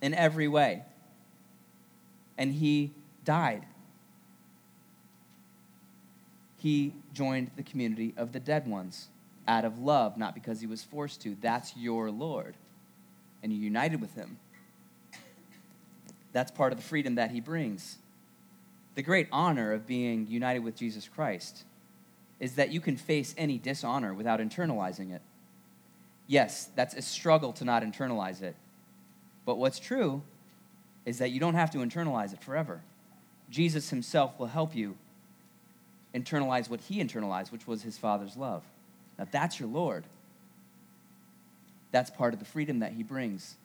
in 0.00 0.14
every 0.14 0.48
way. 0.48 0.82
And 2.36 2.54
he 2.54 2.92
died. 3.24 3.66
He 6.56 6.94
joined 7.12 7.50
the 7.56 7.62
community 7.62 8.14
of 8.16 8.32
the 8.32 8.40
dead 8.40 8.66
ones 8.66 9.08
out 9.46 9.64
of 9.64 9.78
love, 9.78 10.16
not 10.16 10.34
because 10.34 10.60
he 10.60 10.66
was 10.66 10.82
forced 10.82 11.20
to. 11.22 11.36
That's 11.40 11.76
your 11.76 12.10
Lord. 12.10 12.56
And 13.42 13.52
you're 13.52 13.62
united 13.62 14.00
with 14.00 14.14
him. 14.14 14.38
That's 16.32 16.50
part 16.50 16.72
of 16.72 16.78
the 16.78 16.84
freedom 16.84 17.14
that 17.16 17.30
he 17.30 17.40
brings 17.40 17.98
the 18.98 19.02
great 19.04 19.28
honor 19.30 19.72
of 19.74 19.86
being 19.86 20.26
united 20.26 20.58
with 20.58 20.74
Jesus 20.74 21.06
Christ 21.06 21.62
is 22.40 22.56
that 22.56 22.70
you 22.70 22.80
can 22.80 22.96
face 22.96 23.32
any 23.38 23.56
dishonor 23.56 24.12
without 24.12 24.40
internalizing 24.40 25.14
it. 25.14 25.22
Yes, 26.26 26.68
that's 26.74 26.94
a 26.94 27.02
struggle 27.02 27.52
to 27.52 27.64
not 27.64 27.84
internalize 27.84 28.42
it. 28.42 28.56
But 29.46 29.56
what's 29.56 29.78
true 29.78 30.22
is 31.06 31.18
that 31.18 31.30
you 31.30 31.38
don't 31.38 31.54
have 31.54 31.70
to 31.70 31.78
internalize 31.78 32.32
it 32.32 32.42
forever. 32.42 32.82
Jesus 33.50 33.90
himself 33.90 34.36
will 34.36 34.48
help 34.48 34.74
you 34.74 34.96
internalize 36.12 36.68
what 36.68 36.80
he 36.80 37.00
internalized, 37.00 37.52
which 37.52 37.68
was 37.68 37.82
his 37.82 37.96
Father's 37.96 38.36
love. 38.36 38.64
Now, 39.16 39.28
that's 39.30 39.60
your 39.60 39.68
Lord. 39.68 40.02
That's 41.90 42.10
part 42.10 42.34
of 42.34 42.40
the 42.40 42.46
freedom 42.46 42.80
that 42.80 42.92
he 42.92 43.02
brings. 43.02 43.56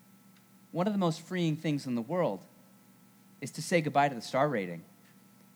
One 0.71 0.87
of 0.87 0.93
the 0.93 0.99
most 0.99 1.21
freeing 1.21 1.55
things 1.55 1.85
in 1.85 1.95
the 1.95 2.01
world 2.01 2.41
is 3.41 3.51
to 3.51 3.61
say 3.61 3.81
goodbye 3.81 4.09
to 4.09 4.15
the 4.15 4.21
star 4.21 4.47
rating 4.47 4.83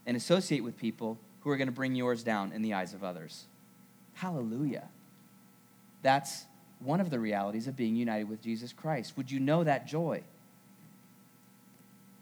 and 0.05 0.17
associate 0.17 0.63
with 0.63 0.77
people 0.77 1.17
who 1.41 1.49
are 1.49 1.57
going 1.57 1.67
to 1.67 1.73
bring 1.73 1.95
yours 1.95 2.23
down 2.23 2.51
in 2.51 2.61
the 2.61 2.73
eyes 2.73 2.93
of 2.93 3.03
others. 3.03 3.45
Hallelujah. 4.15 4.89
That's 6.01 6.45
one 6.79 6.99
of 6.99 7.09
the 7.09 7.19
realities 7.19 7.67
of 7.67 7.75
being 7.75 7.95
united 7.95 8.29
with 8.29 8.41
Jesus 8.41 8.73
Christ. 8.73 9.15
Would 9.17 9.31
you 9.31 9.39
know 9.39 9.63
that 9.63 9.87
joy? 9.87 10.23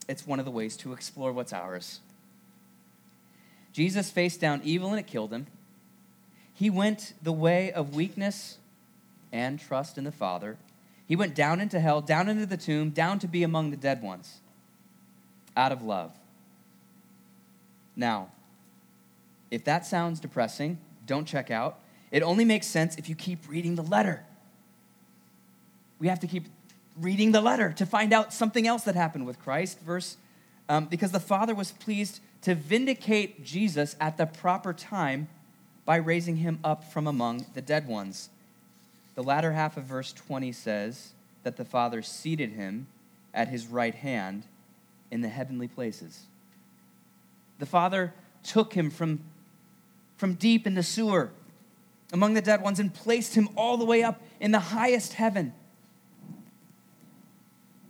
It's 0.08 0.26
one 0.26 0.40
of 0.40 0.46
the 0.46 0.52
ways 0.52 0.78
to 0.78 0.94
explore 0.94 1.34
what's 1.34 1.54
ours. 1.54 2.00
Jesus 3.74 4.10
faced 4.10 4.40
down 4.40 4.62
evil 4.64 4.92
and 4.92 5.00
it 5.00 5.08
killed 5.08 5.34
him. 5.34 5.48
He 6.54 6.70
went 6.70 7.14
the 7.22 7.34
way 7.34 7.72
of 7.72 7.96
weakness 7.96 8.58
and 9.36 9.60
trust 9.60 9.98
in 9.98 10.06
the 10.06 10.14
Father. 10.14 10.58
He 11.06 11.16
went 11.16 11.36
down 11.36 11.60
into 11.60 11.80
hell, 11.82 12.00
down 12.00 12.30
into 12.30 12.46
the 12.46 12.56
tomb, 12.56 12.92
down 12.92 13.20
to 13.20 13.28
be 13.28 13.44
among 13.44 13.70
the 13.70 13.78
dead 13.78 14.02
ones 14.02 14.40
out 15.58 15.74
of 15.74 15.84
love. 15.84 16.18
Now, 17.98 18.30
if 19.52 19.66
that 19.66 19.86
sounds 19.86 20.22
depressing, 20.22 20.80
don't 21.06 21.26
check 21.26 21.52
out. 21.52 21.80
It 22.12 22.24
only 22.24 22.46
makes 22.46 22.66
sense 22.66 22.96
if 22.96 23.10
you 23.10 23.16
keep 23.16 23.40
reading 23.50 23.76
the 23.76 23.84
letter. 23.84 24.24
We 26.00 26.08
have 26.08 26.22
to 26.22 26.28
keep 26.28 26.46
reading 26.98 27.34
the 27.34 27.42
letter 27.42 27.74
to 27.74 27.86
find 27.86 28.14
out 28.14 28.34
something 28.34 28.66
else 28.66 28.84
that 28.84 28.96
happened 28.96 29.26
with 29.26 29.38
Christ. 29.40 29.80
Verse, 29.82 30.16
um, 30.70 30.86
because 30.86 31.12
the 31.12 31.20
Father 31.20 31.54
was 31.54 31.72
pleased 31.74 32.22
to 32.44 32.56
vindicate 32.56 33.44
Jesus 33.44 33.98
at 34.00 34.18
the 34.18 34.26
proper 34.26 34.72
time 34.72 35.28
by 35.84 35.98
raising 35.98 36.38
him 36.38 36.60
up 36.64 36.86
from 36.86 37.06
among 37.06 37.46
the 37.54 37.62
dead 37.62 37.86
ones. 37.86 38.30
The 39.16 39.24
latter 39.24 39.54
half 39.54 39.78
of 39.78 39.86
verse 39.86 40.14
20 40.14 40.52
says 40.52 41.14
that 41.44 41.58
the 41.58 41.66
Father 41.66 42.02
seated 42.02 42.52
him 42.52 42.88
at 43.34 43.48
his 43.48 43.68
right 43.68 43.96
hand 43.96 44.44
in 45.10 45.22
the 45.22 45.30
heavenly 45.30 45.68
places. 45.68 46.26
The 47.60 47.66
Father 47.66 48.14
took 48.44 48.74
him 48.74 48.90
from, 48.90 49.22
from 50.18 50.34
deep 50.34 50.68
in 50.68 50.76
the 50.76 50.84
sewer 50.84 51.32
among 52.14 52.34
the 52.34 52.42
dead 52.42 52.62
ones 52.62 52.80
and 52.80 52.94
placed 52.94 53.36
him 53.36 53.50
all 53.56 53.78
the 53.78 53.86
way 53.86 54.04
up 54.04 54.22
in 54.40 54.52
the 54.52 54.60
highest 54.60 55.14
heaven. 55.14 55.54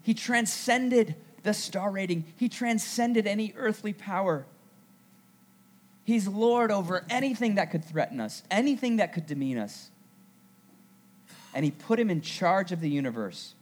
He 0.03 0.13
transcended 0.13 1.15
the 1.43 1.53
star 1.53 1.91
rating, 1.91 2.25
he 2.37 2.49
transcended 2.49 3.27
any 3.27 3.53
earthly 3.55 3.93
power. 3.93 4.45
He's 6.03 6.27
Lord 6.27 6.71
over 6.71 7.03
anything 7.09 7.55
that 7.55 7.71
could 7.71 7.83
threaten 7.83 8.19
us, 8.19 8.43
anything 8.51 8.97
that 8.97 9.13
could 9.13 9.25
demean 9.25 9.57
us. 9.57 9.89
And 11.55 11.65
He 11.65 11.71
put 11.71 11.99
him 11.99 12.11
in 12.11 12.21
charge 12.21 12.71
of 12.71 12.81
the 12.81 12.89
universe. 12.89 13.55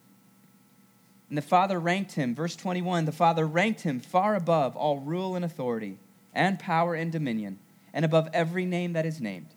And 1.29 1.37
the 1.37 1.41
Father 1.41 1.79
ranked 1.79 2.11
him, 2.11 2.35
verse 2.35 2.55
21 2.55 3.05
the 3.05 3.11
Father 3.11 3.47
ranked 3.47 3.81
him 3.81 3.99
far 3.99 4.35
above 4.35 4.75
all 4.75 4.99
rule 4.99 5.35
and 5.35 5.43
authority, 5.43 5.97
and 6.31 6.59
power 6.59 6.93
and 6.93 7.11
dominion, 7.11 7.57
and 7.91 8.05
above 8.05 8.29
every 8.33 8.65
name 8.65 8.93
that 8.93 9.05
is 9.05 9.19
named, 9.19 9.47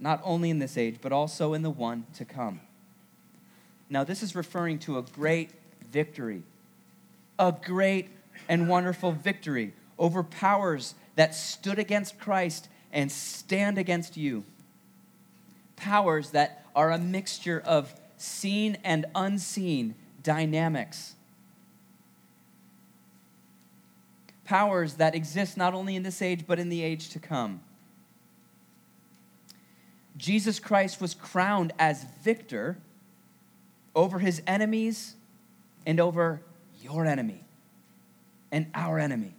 not 0.00 0.20
only 0.24 0.50
in 0.50 0.58
this 0.58 0.76
age, 0.76 0.96
but 1.00 1.12
also 1.12 1.52
in 1.52 1.62
the 1.62 1.70
one 1.70 2.06
to 2.14 2.24
come. 2.24 2.60
Now, 3.88 4.02
this 4.02 4.24
is 4.24 4.34
referring 4.34 4.80
to 4.80 4.98
a 4.98 5.02
great 5.02 5.50
victory, 5.92 6.42
a 7.38 7.52
great 7.52 8.08
and 8.48 8.68
wonderful 8.68 9.12
victory 9.12 9.72
over 9.98 10.24
powers 10.24 10.96
that 11.14 11.34
stood 11.34 11.78
against 11.78 12.18
Christ 12.18 12.68
and 12.92 13.12
stand 13.12 13.78
against 13.78 14.16
you. 14.16 14.44
Powers 15.84 16.30
that 16.30 16.64
are 16.74 16.90
a 16.90 16.98
mixture 16.98 17.62
of 17.62 17.94
seen 18.16 18.78
and 18.84 19.04
unseen 19.14 19.94
dynamics. 20.22 21.14
Powers 24.46 24.94
that 24.94 25.14
exist 25.14 25.58
not 25.58 25.74
only 25.74 25.94
in 25.94 26.02
this 26.02 26.22
age, 26.22 26.46
but 26.46 26.58
in 26.58 26.70
the 26.70 26.82
age 26.82 27.10
to 27.10 27.18
come. 27.18 27.60
Jesus 30.16 30.58
Christ 30.58 31.02
was 31.02 31.12
crowned 31.12 31.74
as 31.78 32.06
victor 32.22 32.78
over 33.94 34.18
his 34.18 34.40
enemies 34.46 35.16
and 35.84 36.00
over 36.00 36.40
your 36.80 37.04
enemy 37.04 37.44
and 38.50 38.68
our 38.74 38.98
enemy. 38.98 39.34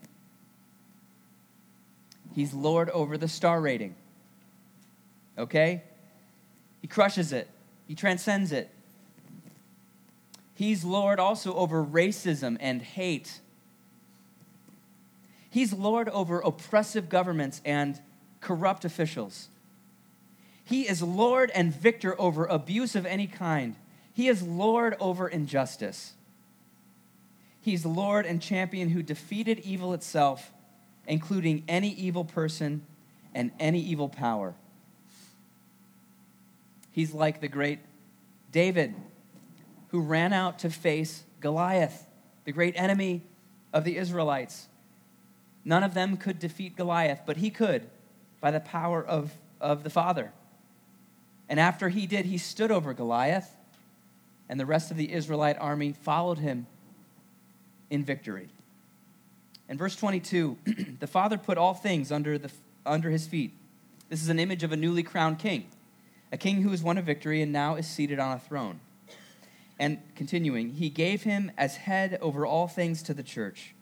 He's 2.36 2.54
Lord 2.54 2.92
over 2.92 3.18
the 3.18 3.28
star 3.28 3.60
rating. 3.60 3.96
Okay? 5.40 5.82
He 6.86 6.88
crushes 6.88 7.34
it, 7.34 7.50
he 7.88 7.96
transcends 7.96 8.52
it. 8.52 8.70
He's 10.54 10.84
Lord 10.84 11.20
also 11.20 11.56
over 11.56 11.84
racism 11.84 12.58
and 12.60 12.80
hate. 12.80 13.40
He's 15.50 15.74
Lord 15.74 16.10
over 16.10 16.42
oppressive 16.42 17.10
governments 17.10 17.60
and 17.66 18.00
corrupt 18.40 18.86
officials. 18.86 19.50
He 20.64 20.88
is 20.88 21.02
Lord 21.02 21.50
and 21.56 21.74
victor 21.74 22.16
over 22.22 22.46
abuse 22.46 22.96
of 22.96 23.08
any 23.08 23.26
kind. 23.26 23.76
He 24.14 24.28
is 24.28 24.44
Lord 24.44 24.96
over 25.00 25.28
injustice. 25.28 26.14
He's 27.62 27.84
Lord 27.84 28.28
and 28.28 28.40
champion 28.40 28.90
who 28.90 29.02
defeated 29.02 29.58
evil 29.62 29.96
itself, 29.96 30.54
including 31.08 31.64
any 31.68 31.90
evil 31.90 32.26
person 32.26 32.86
and 33.34 33.50
any 33.60 33.80
evil 33.80 34.08
power. 34.08 34.54
He's 36.96 37.14
like 37.14 37.42
the 37.42 37.50
great 37.50 37.80
David 38.54 38.96
who 39.90 40.00
ran 40.00 40.32
out 40.32 40.60
to 40.60 40.70
face 40.70 41.26
Goliath, 41.42 42.08
the 42.46 42.54
great 42.54 42.74
enemy 42.78 43.22
of 43.74 43.84
the 43.84 43.98
Israelites. 43.98 44.70
None 45.66 45.84
of 45.84 45.94
them 45.94 46.16
could 46.16 46.40
defeat 46.40 46.78
Goliath, 46.78 47.24
but 47.26 47.36
he 47.36 47.50
could 47.50 47.90
by 48.40 48.50
the 48.50 48.62
power 48.62 49.06
of, 49.06 49.34
of 49.60 49.84
the 49.84 49.90
Father. 49.90 50.32
And 51.50 51.60
after 51.60 51.90
he 51.90 52.08
did, 52.08 52.28
he 52.28 52.38
stood 52.38 52.72
over 52.72 52.94
Goliath, 52.94 53.54
and 54.48 54.58
the 54.58 54.66
rest 54.66 54.90
of 54.90 54.96
the 54.96 55.12
Israelite 55.12 55.58
army 55.60 55.92
followed 55.92 56.40
him 56.40 56.66
in 57.90 58.06
victory. 58.06 58.48
In 59.68 59.78
verse 59.78 59.98
22, 59.98 60.58
the 61.02 61.08
Father 61.08 61.38
put 61.38 61.58
all 61.58 61.74
things 61.74 62.10
under, 62.10 62.38
the, 62.38 62.52
under 62.86 63.10
his 63.10 63.28
feet. 63.28 63.52
This 64.08 64.22
is 64.22 64.30
an 64.30 64.40
image 64.40 64.64
of 64.64 64.72
a 64.72 64.78
newly 64.78 65.04
crowned 65.04 65.40
king, 65.40 65.66
a 66.32 66.38
king 66.38 66.62
who 66.62 66.70
has 66.70 66.84
won 66.84 66.98
a 66.98 67.02
victory 67.02 67.42
and 67.42 67.52
now 67.52 67.76
is 67.76 67.88
seated 67.88 68.20
on 68.20 68.36
a 68.36 68.40
throne. 68.40 68.80
And 69.78 70.00
continuing, 70.16 70.72
he 70.72 70.90
gave 70.90 71.24
him 71.24 71.52
as 71.58 71.76
head 71.78 72.18
over 72.22 72.46
all 72.46 72.68
things 72.68 73.04
to 73.04 73.14
the 73.14 73.24
church. 73.24 73.76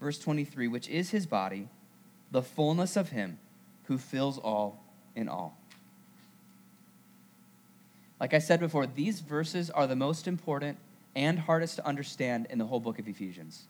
Verse 0.00 0.18
23, 0.18 0.68
which 0.68 0.88
is 0.88 1.10
his 1.10 1.26
body, 1.26 1.68
the 2.30 2.42
fullness 2.42 2.96
of 2.96 3.10
him 3.10 3.38
who 3.84 3.98
fills 3.98 4.38
all 4.38 4.82
in 5.14 5.28
all. 5.28 5.58
Like 8.20 8.34
I 8.34 8.38
said 8.38 8.60
before, 8.60 8.86
these 8.86 9.20
verses 9.20 9.70
are 9.70 9.86
the 9.86 9.96
most 9.96 10.26
important 10.26 10.78
and 11.14 11.38
hardest 11.38 11.76
to 11.76 11.86
understand 11.86 12.46
in 12.50 12.58
the 12.58 12.66
whole 12.66 12.80
book 12.80 12.98
of 12.98 13.08
Ephesians. 13.08 13.64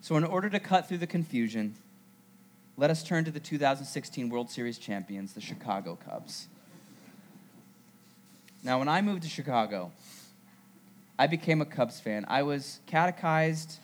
So, 0.00 0.16
in 0.16 0.24
order 0.24 0.50
to 0.50 0.60
cut 0.60 0.88
through 0.88 0.98
the 0.98 1.06
confusion, 1.06 1.76
let 2.76 2.90
us 2.90 3.04
turn 3.04 3.24
to 3.24 3.30
the 3.30 3.40
2016 3.40 4.28
World 4.28 4.50
Series 4.50 4.78
champions, 4.78 5.32
the 5.32 5.40
Chicago 5.40 5.96
Cubs. 5.96 6.48
Now, 8.64 8.80
when 8.80 8.88
I 8.88 9.00
moved 9.00 9.22
to 9.22 9.28
Chicago, 9.28 9.92
I 11.16 11.28
became 11.28 11.60
a 11.60 11.66
Cubs 11.66 12.00
fan. 12.00 12.24
I 12.26 12.42
was 12.42 12.80
catechized 12.86 13.78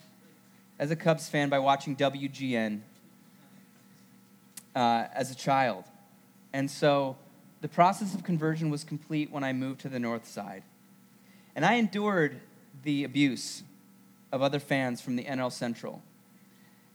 as 0.77 0.91
a 0.91 0.95
Cubs 0.95 1.29
fan 1.29 1.47
by 1.47 1.59
watching 1.59 1.95
WGN 1.95 2.81
uh, 4.75 5.05
as 5.13 5.31
a 5.31 5.35
child. 5.35 5.85
And 6.51 6.69
so 6.69 7.15
the 7.61 7.69
process 7.69 8.13
of 8.13 8.23
conversion 8.23 8.69
was 8.69 8.83
complete 8.83 9.31
when 9.31 9.43
I 9.43 9.53
moved 9.53 9.81
to 9.81 9.89
the 9.89 9.99
north 9.99 10.27
side. 10.27 10.63
And 11.55 11.63
I 11.63 11.75
endured 11.75 12.41
the 12.83 13.05
abuse 13.05 13.63
of 14.33 14.41
other 14.41 14.59
fans 14.59 14.99
from 14.99 15.15
the 15.15 15.23
NL 15.23 15.51
Central. 15.51 16.01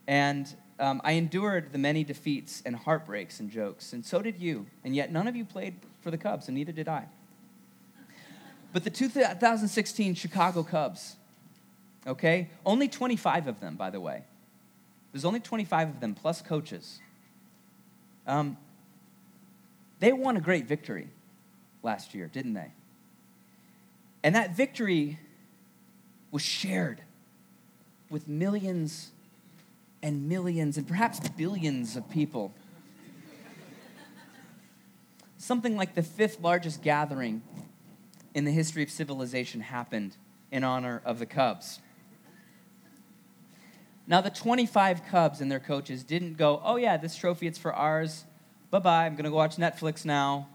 And 0.07 0.55
um, 0.79 1.01
I 1.05 1.13
endured 1.13 1.73
the 1.73 1.79
many 1.79 2.05
defeats 2.05 2.63
and 2.67 2.77
heartbreaks 2.77 3.41
and 3.41 3.51
jokes, 3.51 3.93
and 3.93 4.05
so 4.05 4.21
did 4.21 4.41
you. 4.41 4.67
And 4.85 4.95
yet 4.95 5.11
none 5.11 5.27
of 5.27 5.35
you 5.35 5.45
played 5.45 5.75
for 6.03 6.11
the 6.11 6.19
Cubs, 6.19 6.49
and 6.49 6.57
neither 6.57 6.73
did 6.73 6.89
I. 6.89 7.07
But 8.73 8.85
the 8.85 8.91
2016 8.91 10.15
Chicago 10.15 10.63
Cubs, 10.63 11.17
okay? 12.07 12.51
Only 12.65 12.89
25 12.89 13.49
of 13.49 13.61
them, 13.61 13.77
by 13.77 13.91
the 13.91 14.01
way. 14.01 14.25
There's 15.13 15.25
only 15.25 15.41
25 15.41 15.89
of 15.89 16.01
them, 16.01 16.15
plus 16.15 16.43
coaches. 16.43 17.01
Um, 18.27 18.59
they 19.99 20.13
won 20.13 20.37
a 20.37 20.41
great 20.41 20.67
victory 20.67 21.09
last 21.83 22.15
year, 22.15 22.27
didn't 22.27 22.53
they? 22.53 22.73
And 24.23 24.35
that 24.35 24.55
victory 24.55 25.19
was 26.31 26.43
shared 26.43 27.01
with 28.11 28.29
millions 28.29 29.11
and 30.07 30.29
millions 30.29 30.79
and 30.79 30.87
perhaps 30.87 31.19
billions 31.31 31.97
of 31.97 32.09
people. 32.09 32.55
Something 35.37 35.77
like 35.77 35.97
the 35.97 36.03
fifth 36.03 36.41
largest 36.41 36.81
gathering 36.81 37.43
in 38.33 38.45
the 38.45 38.53
history 38.53 38.85
of 38.85 38.91
civilization 38.91 39.61
happened 39.61 40.17
in 40.53 40.63
honor 40.63 41.03
of 41.05 41.19
the 41.19 41.27
Cubs. 41.27 41.81
Now, 44.07 44.21
the 44.21 44.31
25 44.31 45.05
Cubs 45.07 45.41
and 45.41 45.51
their 45.51 45.59
coaches 45.59 46.05
didn't 46.05 46.35
go, 46.37 46.63
oh, 46.65 46.77
yeah, 46.77 46.97
this 46.97 47.17
trophy, 47.17 47.49
it's 47.49 47.59
for 47.59 47.75
ours. 47.75 48.27
Bye 48.71 48.79
bye, 48.79 49.07
I'm 49.07 49.15
going 49.15 49.25
to 49.25 49.31
go 49.31 49.37
watch 49.37 49.57
Netflix 49.57 50.05
now. 50.05 50.49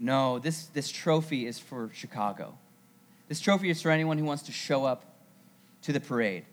No, 0.00 0.40
this, 0.40 0.66
this 0.66 0.90
trophy 0.90 1.46
is 1.46 1.60
for 1.60 1.90
Chicago. 1.94 2.58
This 3.28 3.38
trophy 3.38 3.70
is 3.70 3.80
for 3.80 3.92
anyone 3.92 4.18
who 4.18 4.24
wants 4.24 4.42
to 4.44 4.52
show 4.52 4.84
up 4.84 5.04
to 5.82 5.92
the 5.92 6.00
parade. 6.00 6.44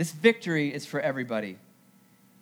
This 0.00 0.12
victory 0.12 0.72
is 0.72 0.86
for 0.86 0.98
everybody. 0.98 1.58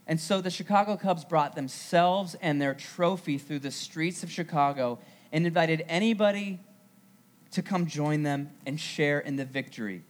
And 0.07 0.21
so 0.21 0.41
the 0.41 0.49
Chicago 0.49 0.97
Cubs 0.97 1.25
brought 1.25 1.57
themselves 1.57 2.37
and 2.41 2.63
their 2.63 2.73
trophy 2.73 3.37
through 3.37 3.59
the 3.59 3.73
streets 3.73 4.23
of 4.23 4.31
Chicago 4.31 5.01
and 5.33 5.45
invited 5.45 5.85
anybody 5.89 6.61
to 7.51 7.63
come 7.63 7.87
join 7.87 8.23
them 8.23 8.53
and 8.65 8.79
share 8.79 9.19
in 9.19 9.35
the 9.35 9.45
victory. 9.45 10.05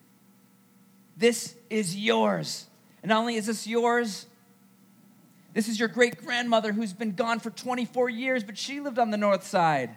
This 1.17 1.55
is 1.71 1.97
yours. 1.97 2.67
And 3.03 3.09
not 3.09 3.21
only 3.21 3.37
is 3.37 3.47
this 3.47 3.67
yours, 3.67 4.27
this 5.55 5.69
is 5.69 5.79
your 5.79 5.89
great 5.89 6.23
grandmother 6.23 6.75
who's 6.75 6.93
been 6.93 7.15
gone 7.15 7.41
for 7.41 7.49
24 7.49 8.11
years, 8.11 8.45
but 8.45 8.59
she 8.59 8.81
lived 8.81 8.99
on 8.99 9.11
the 9.11 9.17
north 9.17 9.47
side. 9.47 9.97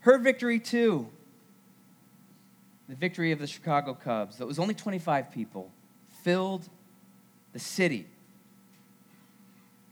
Her 0.00 0.18
victory, 0.18 0.58
too. 0.58 1.08
The 2.88 2.96
victory 2.96 3.30
of 3.30 3.38
the 3.38 3.46
Chicago 3.46 3.94
Cubs, 3.94 4.38
that 4.38 4.46
was 4.46 4.58
only 4.58 4.74
25 4.74 5.30
people, 5.30 5.70
filled 6.22 6.68
the 7.52 7.58
city 7.58 8.06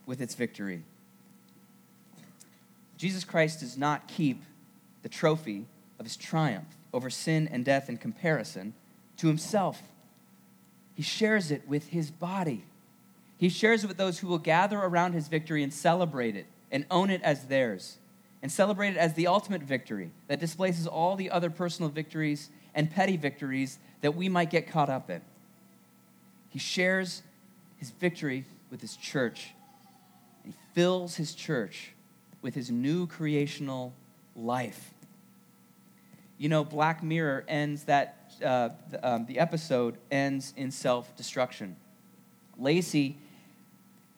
with 0.07 0.21
its 0.21 0.35
victory. 0.35 0.83
Jesus 2.97 3.25
Christ 3.25 3.61
does 3.61 3.79
not 3.79 4.09
keep 4.09 4.43
the 5.03 5.09
trophy 5.09 5.67
of 5.99 6.07
his 6.07 6.17
triumph 6.17 6.69
over 6.93 7.11
sin 7.11 7.49
and 7.51 7.65
death 7.65 7.89
in 7.89 7.97
comparison 7.97 8.75
to 9.17 9.27
himself. 9.27 9.83
He 10.95 11.03
shares 11.03 11.51
it 11.51 11.67
with 11.69 11.89
his 11.89 12.11
body. 12.11 12.65
He 13.39 13.49
shares 13.49 13.85
it 13.85 13.87
with 13.87 13.97
those 13.97 14.19
who 14.19 14.27
will 14.27 14.39
gather 14.39 14.79
around 14.79 15.13
his 15.13 15.29
victory 15.29 15.63
and 15.63 15.73
celebrate 15.73 16.37
it 16.37 16.47
and 16.71 16.85
own 16.91 17.11
it 17.11 17.23
as 17.23 17.47
theirs 17.47 17.99
and 18.43 18.51
celebrate 18.51 18.91
it 18.91 18.97
as 18.97 19.15
the 19.15 19.27
ultimate 19.27 19.63
victory 19.63 20.11
that 20.29 20.41
displaces 20.41 20.87
all 20.87 21.17
the 21.17 21.31
other 21.31 21.51
personal 21.51 21.91
victories 21.91 22.51
and 22.75 22.91
petty 22.91 23.17
victories 23.17 23.79
that 24.01 24.15
we 24.15 24.29
might 24.29 24.51
get 24.51 24.67
caught 24.67 24.89
up 24.89 25.11
in. 25.11 25.21
He 26.51 26.59
shares 26.59 27.23
his 27.79 27.91
victory 27.91 28.45
with 28.71 28.81
his 28.81 28.97
church. 28.97 29.55
He 30.45 30.53
fills 30.75 31.17
his 31.17 31.35
church 31.35 31.93
with 32.43 32.55
his 32.55 32.71
new 32.71 33.07
creational 33.07 33.95
life. 34.37 34.93
You 36.39 36.49
know, 36.49 36.65
Black 36.65 37.03
Mirror 37.03 37.45
ends 37.49 37.85
that, 37.85 38.33
uh, 38.45 38.71
the, 38.91 39.09
um, 39.09 39.27
the 39.27 39.39
episode 39.39 39.97
ends 40.11 40.55
in 40.57 40.71
self 40.71 41.15
destruction. 41.17 41.77
Lacey, 42.59 43.17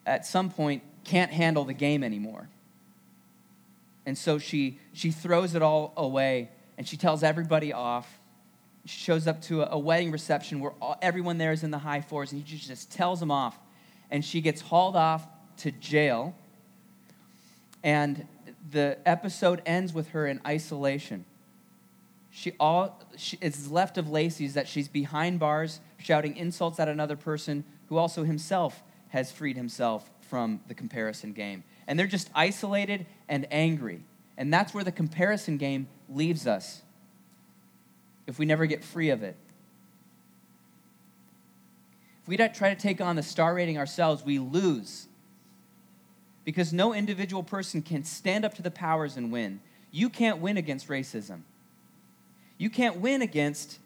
at 0.06 0.26
some 0.26 0.50
point, 0.50 0.82
can't 1.04 1.30
handle 1.32 1.64
the 1.64 1.74
game 1.74 2.02
anymore. 2.02 2.48
And 4.06 4.16
so 4.16 4.38
she, 4.38 4.78
she 4.92 5.10
throws 5.10 5.54
it 5.54 5.62
all 5.62 5.92
away 5.96 6.50
and 6.78 6.86
she 6.86 6.96
tells 6.96 7.22
everybody 7.22 7.72
off. 7.72 8.18
Shows 8.84 9.26
up 9.26 9.40
to 9.42 9.62
a, 9.62 9.78
wedding 9.78 10.10
reception 10.10 10.60
where 10.60 10.72
all, 10.80 10.98
everyone 11.00 11.38
there 11.38 11.52
is 11.52 11.62
in 11.62 11.70
the 11.70 11.78
high 11.78 12.00
fours 12.00 12.32
and 12.32 12.46
she 12.46 12.56
just 12.56 12.90
tells 12.90 13.20
them 13.20 13.30
off. 13.30 13.56
And 14.10 14.24
she 14.24 14.40
gets 14.40 14.60
hauled 14.60 14.96
off 14.96 15.26
to 15.58 15.70
jail. 15.70 16.34
And 17.84 18.26
the 18.70 18.98
episode 19.06 19.62
ends 19.66 19.92
with 19.92 20.08
her 20.08 20.26
in 20.26 20.40
isolation. 20.46 21.24
She 22.30 22.52
all 22.58 23.00
she, 23.16 23.38
it's 23.40 23.70
left 23.70 23.98
of 23.98 24.10
Lacey's 24.10 24.54
that 24.54 24.66
she's 24.66 24.88
behind 24.88 25.38
bars 25.38 25.80
shouting 25.98 26.36
insults 26.36 26.80
at 26.80 26.88
another 26.88 27.16
person 27.16 27.64
who 27.88 27.98
also 27.98 28.24
himself 28.24 28.82
has 29.10 29.30
freed 29.30 29.56
himself 29.56 30.10
from 30.22 30.60
the 30.66 30.74
comparison 30.74 31.32
game. 31.34 31.62
And 31.86 31.98
they're 31.98 32.06
just 32.06 32.30
isolated 32.34 33.06
and 33.28 33.46
angry. 33.50 34.02
And 34.38 34.52
that's 34.52 34.72
where 34.72 34.82
the 34.82 34.92
comparison 34.92 35.58
game 35.58 35.88
leaves 36.08 36.46
us 36.46 36.82
if 38.32 38.38
we 38.38 38.46
never 38.46 38.64
get 38.64 38.82
free 38.82 39.10
of 39.10 39.22
it. 39.22 39.36
If 42.22 42.28
we 42.28 42.38
don't 42.38 42.54
try 42.54 42.74
to 42.74 42.80
take 42.80 42.98
on 43.02 43.14
the 43.14 43.22
star 43.22 43.54
rating 43.54 43.76
ourselves, 43.76 44.24
we 44.24 44.38
lose. 44.38 45.06
Because 46.42 46.72
no 46.72 46.94
individual 46.94 47.42
person 47.42 47.82
can 47.82 48.04
stand 48.04 48.46
up 48.46 48.54
to 48.54 48.62
the 48.62 48.70
powers 48.70 49.18
and 49.18 49.30
win. 49.30 49.60
You 49.90 50.08
can't 50.08 50.38
win 50.38 50.56
against 50.56 50.88
racism. 50.88 51.42
You 52.56 52.70
can't 52.70 53.00
win 53.00 53.20
against 53.20 53.78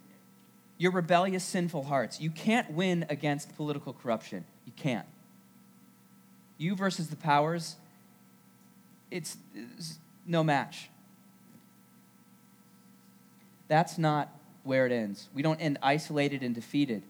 your 0.78 0.92
rebellious, 0.92 1.42
sinful 1.42 1.82
hearts. 1.82 2.20
You 2.20 2.30
can't 2.30 2.70
win 2.70 3.04
against 3.10 3.56
political 3.56 3.94
corruption. 3.94 4.44
You 4.64 4.72
can't. 4.76 5.06
You 6.56 6.76
versus 6.76 7.08
the 7.08 7.16
powers, 7.16 7.74
it's, 9.10 9.38
it's 9.52 9.98
no 10.24 10.44
match. 10.44 10.88
That's 13.68 13.98
not 13.98 14.35
where 14.66 14.86
it 14.86 14.92
ends. 14.92 15.28
We 15.32 15.42
don't 15.42 15.60
end 15.60 15.78
isolated 15.82 16.42
and 16.42 16.54
defeated 16.54 17.02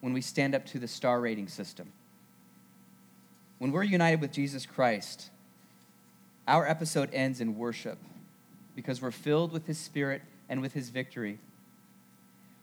when 0.00 0.12
we 0.12 0.20
stand 0.20 0.54
up 0.54 0.66
to 0.66 0.78
the 0.78 0.86
star 0.86 1.20
rating 1.20 1.48
system. 1.48 1.92
When 3.58 3.72
we're 3.72 3.84
united 3.84 4.20
with 4.20 4.32
Jesus 4.32 4.66
Christ, 4.66 5.30
our 6.46 6.66
episode 6.68 7.08
ends 7.12 7.40
in 7.40 7.56
worship 7.56 7.98
because 8.76 9.00
we're 9.00 9.10
filled 9.10 9.52
with 9.52 9.66
his 9.66 9.78
spirit 9.78 10.20
and 10.48 10.60
with 10.60 10.74
his 10.74 10.90
victory. 10.90 11.38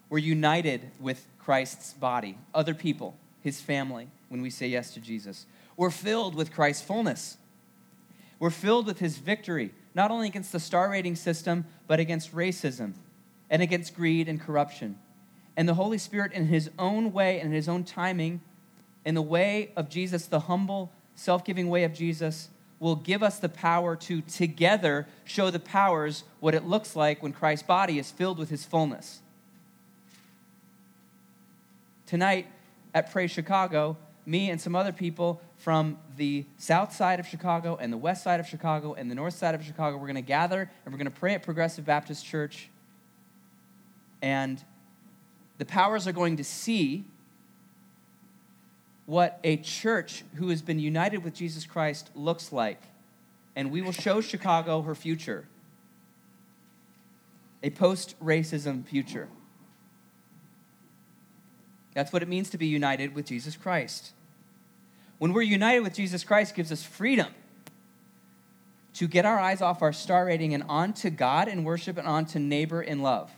We're 0.08 0.18
united 0.18 0.90
with 1.00 1.26
Christ's 1.38 1.94
body, 1.94 2.38
other 2.54 2.74
people, 2.74 3.16
his 3.40 3.60
family, 3.60 4.08
when 4.28 4.40
we 4.40 4.50
say 4.50 4.68
yes 4.68 4.94
to 4.94 5.00
Jesus. 5.00 5.46
We're 5.76 5.90
filled 5.90 6.34
with 6.36 6.52
Christ's 6.52 6.82
fullness. 6.82 7.38
We're 8.38 8.50
filled 8.50 8.86
with 8.86 9.00
his 9.00 9.18
victory, 9.18 9.72
not 9.94 10.10
only 10.10 10.28
against 10.28 10.52
the 10.52 10.60
star 10.60 10.90
rating 10.90 11.16
system, 11.16 11.64
but 11.88 11.98
against 11.98 12.34
racism 12.34 12.94
and 13.52 13.62
against 13.62 13.94
greed 13.94 14.28
and 14.28 14.40
corruption. 14.40 14.98
And 15.56 15.68
the 15.68 15.74
Holy 15.74 15.98
Spirit, 15.98 16.32
in 16.32 16.46
his 16.46 16.70
own 16.78 17.12
way 17.12 17.38
and 17.38 17.50
in 17.50 17.52
his 17.52 17.68
own 17.68 17.84
timing, 17.84 18.40
in 19.04 19.14
the 19.14 19.22
way 19.22 19.72
of 19.76 19.90
Jesus, 19.90 20.26
the 20.26 20.40
humble, 20.40 20.90
self 21.14 21.44
giving 21.44 21.68
way 21.68 21.84
of 21.84 21.92
Jesus, 21.92 22.48
will 22.80 22.96
give 22.96 23.22
us 23.22 23.38
the 23.38 23.50
power 23.50 23.94
to 23.94 24.22
together 24.22 25.06
show 25.24 25.50
the 25.50 25.60
powers 25.60 26.24
what 26.40 26.54
it 26.54 26.64
looks 26.64 26.96
like 26.96 27.22
when 27.22 27.32
Christ's 27.32 27.66
body 27.66 27.98
is 27.98 28.10
filled 28.10 28.38
with 28.38 28.48
his 28.48 28.64
fullness. 28.64 29.20
Tonight 32.06 32.46
at 32.94 33.12
Pray 33.12 33.26
Chicago, 33.26 33.98
me 34.24 34.50
and 34.50 34.60
some 34.60 34.74
other 34.74 34.92
people 34.92 35.40
from 35.58 35.98
the 36.16 36.44
south 36.56 36.94
side 36.94 37.20
of 37.20 37.26
Chicago 37.26 37.76
and 37.80 37.92
the 37.92 37.96
west 37.98 38.24
side 38.24 38.40
of 38.40 38.46
Chicago 38.46 38.94
and 38.94 39.10
the 39.10 39.14
north 39.14 39.34
side 39.34 39.54
of 39.54 39.62
Chicago, 39.62 39.96
we're 39.96 40.06
going 40.06 40.14
to 40.16 40.22
gather 40.22 40.70
and 40.84 40.92
we're 40.92 40.98
going 40.98 41.04
to 41.04 41.20
pray 41.20 41.34
at 41.34 41.42
Progressive 41.42 41.84
Baptist 41.84 42.24
Church. 42.24 42.68
And 44.22 44.64
the 45.58 45.66
powers 45.66 46.06
are 46.06 46.12
going 46.12 46.38
to 46.38 46.44
see 46.44 47.04
what 49.04 49.38
a 49.44 49.56
church 49.58 50.24
who 50.36 50.48
has 50.48 50.62
been 50.62 50.78
united 50.78 51.24
with 51.24 51.34
Jesus 51.34 51.66
Christ 51.66 52.10
looks 52.14 52.52
like. 52.52 52.80
And 53.54 53.70
we 53.70 53.82
will 53.82 53.92
show 53.92 54.20
Chicago 54.22 54.82
her 54.82 54.94
future 54.94 55.46
a 57.62 57.70
post 57.70 58.14
racism 58.22 58.84
future. 58.84 59.28
That's 61.94 62.12
what 62.12 62.22
it 62.22 62.28
means 62.28 62.50
to 62.50 62.58
be 62.58 62.66
united 62.66 63.14
with 63.14 63.26
Jesus 63.26 63.56
Christ. 63.56 64.12
When 65.18 65.32
we're 65.32 65.42
united 65.42 65.80
with 65.80 65.94
Jesus 65.94 66.24
Christ, 66.24 66.54
gives 66.54 66.72
us 66.72 66.82
freedom 66.82 67.28
to 68.94 69.06
get 69.06 69.24
our 69.24 69.38
eyes 69.38 69.62
off 69.62 69.82
our 69.82 69.92
star 69.92 70.26
rating 70.26 70.54
and 70.54 70.64
onto 70.68 71.10
God 71.10 71.48
in 71.48 71.64
worship 71.64 71.98
and 71.98 72.08
onto 72.08 72.38
neighbor 72.38 72.82
in 72.82 73.02
love. 73.02 73.30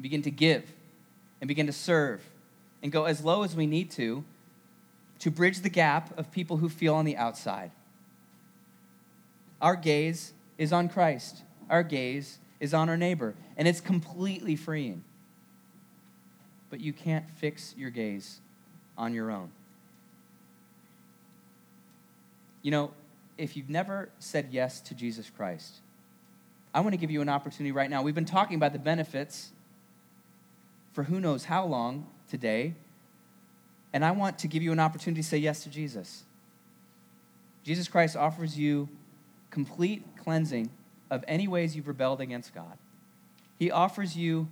Begin 0.00 0.22
to 0.22 0.30
give 0.30 0.64
and 1.40 1.48
begin 1.48 1.66
to 1.66 1.72
serve 1.72 2.22
and 2.82 2.90
go 2.90 3.04
as 3.04 3.24
low 3.24 3.42
as 3.42 3.54
we 3.56 3.66
need 3.66 3.90
to 3.92 4.24
to 5.20 5.30
bridge 5.30 5.60
the 5.60 5.70
gap 5.70 6.16
of 6.18 6.30
people 6.32 6.58
who 6.58 6.68
feel 6.68 6.94
on 6.94 7.04
the 7.04 7.16
outside. 7.16 7.70
Our 9.60 9.76
gaze 9.76 10.32
is 10.58 10.72
on 10.72 10.88
Christ. 10.88 11.42
Our 11.70 11.82
gaze 11.82 12.38
is 12.60 12.74
on 12.74 12.88
our 12.88 12.96
neighbor, 12.96 13.34
and 13.56 13.66
it's 13.66 13.80
completely 13.80 14.56
freeing 14.56 15.04
but 16.74 16.80
you 16.80 16.92
can't 16.92 17.30
fix 17.30 17.72
your 17.78 17.88
gaze 17.88 18.40
on 18.98 19.14
your 19.14 19.30
own. 19.30 19.48
You 22.62 22.72
know, 22.72 22.90
if 23.38 23.56
you've 23.56 23.70
never 23.70 24.08
said 24.18 24.48
yes 24.50 24.80
to 24.80 24.94
Jesus 24.94 25.30
Christ, 25.30 25.76
I 26.74 26.80
want 26.80 26.92
to 26.92 26.96
give 26.96 27.12
you 27.12 27.22
an 27.22 27.28
opportunity 27.28 27.70
right 27.70 27.88
now. 27.88 28.02
We've 28.02 28.12
been 28.12 28.24
talking 28.24 28.56
about 28.56 28.72
the 28.72 28.80
benefits 28.80 29.52
for 30.94 31.02
who 31.02 31.20
knows 31.20 31.44
how 31.44 31.66
long 31.66 32.06
today, 32.28 32.74
and 33.92 34.04
I 34.04 34.12
want 34.12 34.38
to 34.38 34.48
give 34.48 34.62
you 34.62 34.72
an 34.72 34.80
opportunity 34.80 35.20
to 35.20 35.28
say 35.28 35.36
yes 35.36 35.62
to 35.64 35.70
Jesus. 35.70 36.24
Jesus 37.64 37.88
Christ 37.88 38.16
offers 38.16 38.58
you 38.58 38.88
complete 39.50 40.04
cleansing 40.22 40.70
of 41.10 41.24
any 41.28 41.46
ways 41.46 41.76
you've 41.76 41.88
rebelled 41.88 42.20
against 42.20 42.54
God. 42.54 42.78
He 43.58 43.70
offers 43.70 44.16
you 44.16 44.48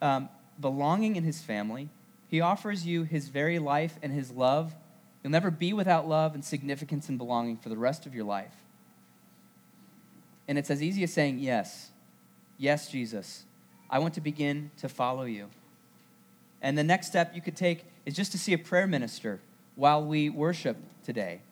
um, 0.00 0.28
belonging 0.60 1.16
in 1.16 1.24
his 1.24 1.40
family. 1.40 1.88
He 2.28 2.40
offers 2.40 2.86
you 2.86 3.04
his 3.04 3.28
very 3.28 3.58
life 3.58 3.98
and 4.02 4.12
his 4.12 4.30
love. 4.30 4.74
You'll 5.22 5.30
never 5.30 5.50
be 5.50 5.72
without 5.72 6.08
love 6.08 6.34
and 6.34 6.44
significance 6.44 7.08
and 7.08 7.18
belonging 7.18 7.56
for 7.56 7.68
the 7.68 7.76
rest 7.76 8.06
of 8.06 8.14
your 8.14 8.24
life. 8.24 8.54
And 10.48 10.58
it's 10.58 10.70
as 10.70 10.82
easy 10.82 11.02
as 11.02 11.12
saying, 11.12 11.38
Yes, 11.38 11.90
yes, 12.58 12.88
Jesus, 12.88 13.44
I 13.88 13.98
want 13.98 14.14
to 14.14 14.20
begin 14.20 14.70
to 14.78 14.88
follow 14.88 15.24
you. 15.24 15.48
And 16.62 16.78
the 16.78 16.84
next 16.84 17.08
step 17.08 17.34
you 17.34 17.42
could 17.42 17.56
take 17.56 17.84
is 18.06 18.14
just 18.14 18.32
to 18.32 18.38
see 18.38 18.54
a 18.54 18.58
prayer 18.58 18.86
minister 18.86 19.40
while 19.74 20.02
we 20.02 20.30
worship 20.30 20.78
today 21.04 21.42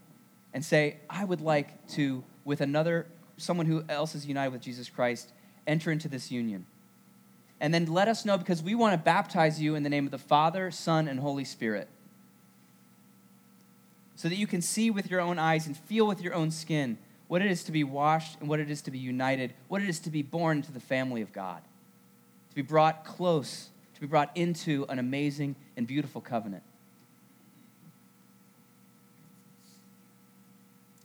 and 0.55 0.64
say, 0.64 0.96
I 1.11 1.25
would 1.25 1.42
like 1.42 1.87
to, 1.88 2.25
with 2.44 2.62
another, 2.62 3.07
someone 3.37 3.66
who 3.66 3.85
else 3.88 4.14
is 4.14 4.27
united 4.27 4.53
with 4.53 4.62
Jesus 4.62 4.88
Christ, 4.88 5.33
enter 5.66 5.93
into 5.93 6.09
this 6.09 6.30
union 6.30 6.64
and 7.61 7.74
then 7.74 7.87
let 7.87 8.09
us 8.09 8.24
know 8.24 8.39
because 8.39 8.62
we 8.62 8.74
want 8.74 8.95
to 8.95 8.99
baptize 8.99 9.61
you 9.61 9.74
in 9.74 9.82
the 9.82 9.91
name 9.91 10.07
of 10.07 10.11
the 10.11 10.18
Father, 10.18 10.70
Son, 10.70 11.07
and 11.07 11.20
Holy 11.20 11.45
Spirit. 11.45 11.89
So 14.16 14.28
that 14.28 14.37
you 14.37 14.47
can 14.47 14.62
see 14.62 14.91
with 14.91 15.11
your 15.11 15.20
own 15.20 15.39
eyes 15.39 15.66
and 15.66 15.76
feel 15.76 16.07
with 16.07 16.22
your 16.22 16.34
own 16.34 16.51
skin 16.51 16.99
what 17.28 17.43
it 17.43 17.51
is 17.51 17.62
to 17.64 17.72
be 17.72 17.84
washed 17.84 18.41
and 18.41 18.49
what 18.49 18.61
it 18.61 18.70
is 18.70 18.82
to 18.82 18.91
be 18.91 18.99
united, 18.99 19.55
what 19.68 19.82
it 19.82 19.89
is 19.89 20.01
to 20.01 20.11
be 20.11 20.22
born 20.22 20.59
into 20.59 20.72
the 20.72 20.80
family 20.80 21.22
of 21.22 21.32
God, 21.32 21.62
to 22.49 22.55
be 22.55 22.62
brought 22.62 23.05
close, 23.05 23.68
to 24.01 24.07
be 24.07 24.09
brought 24.09 24.34
into 24.34 24.86
an 24.88 24.98
amazing 24.98 25.55
and 25.76 25.86
beautiful 25.86 26.22
covenant. 26.22 26.62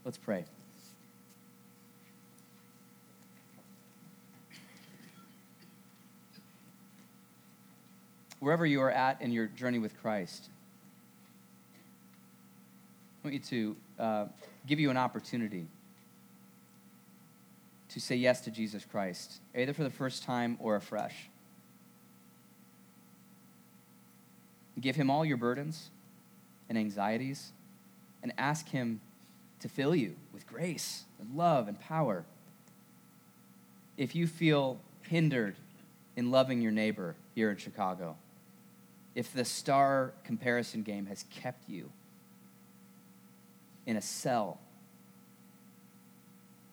Let's 0.06 0.18
pray. 0.18 0.46
wherever 8.46 8.64
you 8.64 8.80
are 8.80 8.92
at 8.92 9.20
in 9.24 9.32
your 9.32 9.48
journey 9.48 9.80
with 9.80 10.00
Christ, 10.04 10.50
I 13.24 13.28
want 13.28 13.34
you 13.34 13.40
to 13.40 13.76
uh, 13.98 14.26
give 14.68 14.80
you 14.80 14.92
an 14.92 14.98
opportunity 14.98 15.66
to 17.90 18.00
say 18.00 18.16
yes 18.18 18.42
to 18.42 18.52
Jesus 18.52 18.86
Christ, 18.86 19.40
either 19.56 19.74
for 19.74 19.84
the 19.84 19.90
first 19.90 20.22
time 20.22 20.58
or 20.60 20.76
afresh. 20.76 21.16
Give 24.80 24.96
him 24.96 25.10
all 25.10 25.24
your 25.26 25.38
burdens 25.38 25.90
and 26.70 26.78
anxieties 26.78 27.52
and 28.26 28.34
ask 28.40 28.70
Him 28.70 29.02
to 29.60 29.70
fill 29.70 29.96
you 29.96 30.16
with 30.34 30.48
grace 30.48 31.04
and 31.20 31.36
love 31.36 31.68
and 31.68 31.80
power. 31.80 32.26
If 33.98 34.16
you 34.16 34.26
feel 34.26 34.80
hindered 35.04 35.56
in 36.16 36.32
loving 36.32 36.60
your 36.60 36.72
neighbor 36.72 37.16
here 37.36 37.52
in 37.52 37.58
Chicago, 37.58 38.16
if 39.14 39.32
the 39.32 39.46
star 39.46 40.14
comparison 40.24 40.82
game 40.82 41.06
has 41.06 41.24
kept 41.30 41.70
you 41.70 41.92
in 43.86 43.96
a 43.96 44.02
cell, 44.02 44.60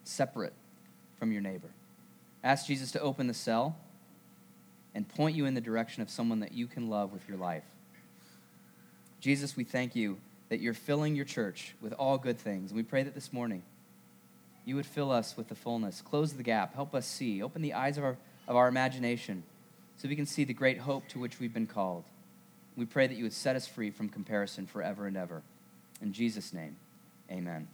separate 0.05 0.55
from 1.19 1.33
your 1.33 1.43
neighbor, 1.43 1.69
ask 2.43 2.67
Jesus 2.67 2.91
to 2.93 3.01
open 3.01 3.27
the 3.27 3.35
cell 3.35 3.77
and 4.95 5.07
point 5.07 5.37
you 5.37 5.45
in 5.45 5.53
the 5.53 5.61
direction 5.61 6.03
of 6.03 6.09
someone 6.09 6.41
that 6.41 6.53
you 6.53 6.67
can 6.67 6.89
love 6.89 7.13
with 7.13 7.29
your 7.29 7.37
life. 7.37 7.72
Jesus, 9.23 9.57
we 9.57 9.63
thank 9.63 9.95
you 9.95 10.19
that 10.49 10.59
you're 10.59 10.75
filling 10.75 11.15
your 11.15 11.25
church 11.25 11.77
with 11.81 11.93
all 11.93 12.19
good 12.19 12.39
things. 12.39 12.73
And 12.73 12.77
we 12.77 12.83
pray 12.83 13.05
that 13.05 13.15
this 13.15 13.33
morning 13.33 13.63
you 14.65 14.75
would 14.75 14.85
fill 14.85 15.13
us 15.13 15.37
with 15.37 15.49
the 15.49 15.55
fullness. 15.55 16.01
Close 16.01 16.33
the 16.33 16.43
gap. 16.43 16.75
Help 16.75 16.93
us 16.93 17.07
see. 17.07 17.41
Open 17.41 17.63
the 17.63 17.73
eyes 17.73 17.97
of 17.97 18.03
our, 18.03 18.17
of 18.49 18.57
our 18.57 18.67
imagination 18.67 19.45
so 19.97 20.09
we 20.09 20.17
can 20.17 20.27
see 20.27 20.43
the 20.43 20.53
great 20.53 20.79
hope 20.79 21.07
to 21.09 21.21
which 21.21 21.39
we've 21.39 21.55
been 21.55 21.69
called. 21.69 22.03
We 22.77 22.85
pray 22.85 23.07
that 23.07 23.15
you 23.15 23.23
would 23.23 23.33
set 23.33 23.55
us 23.55 23.69
free 23.69 23.93
from 23.93 24.09
comparison 24.09 24.67
forever 24.67 25.07
and 25.07 25.17
ever. 25.17 25.43
In 26.01 26.13
Jesus' 26.13 26.53
name, 26.53 26.77
amen. 27.31 27.69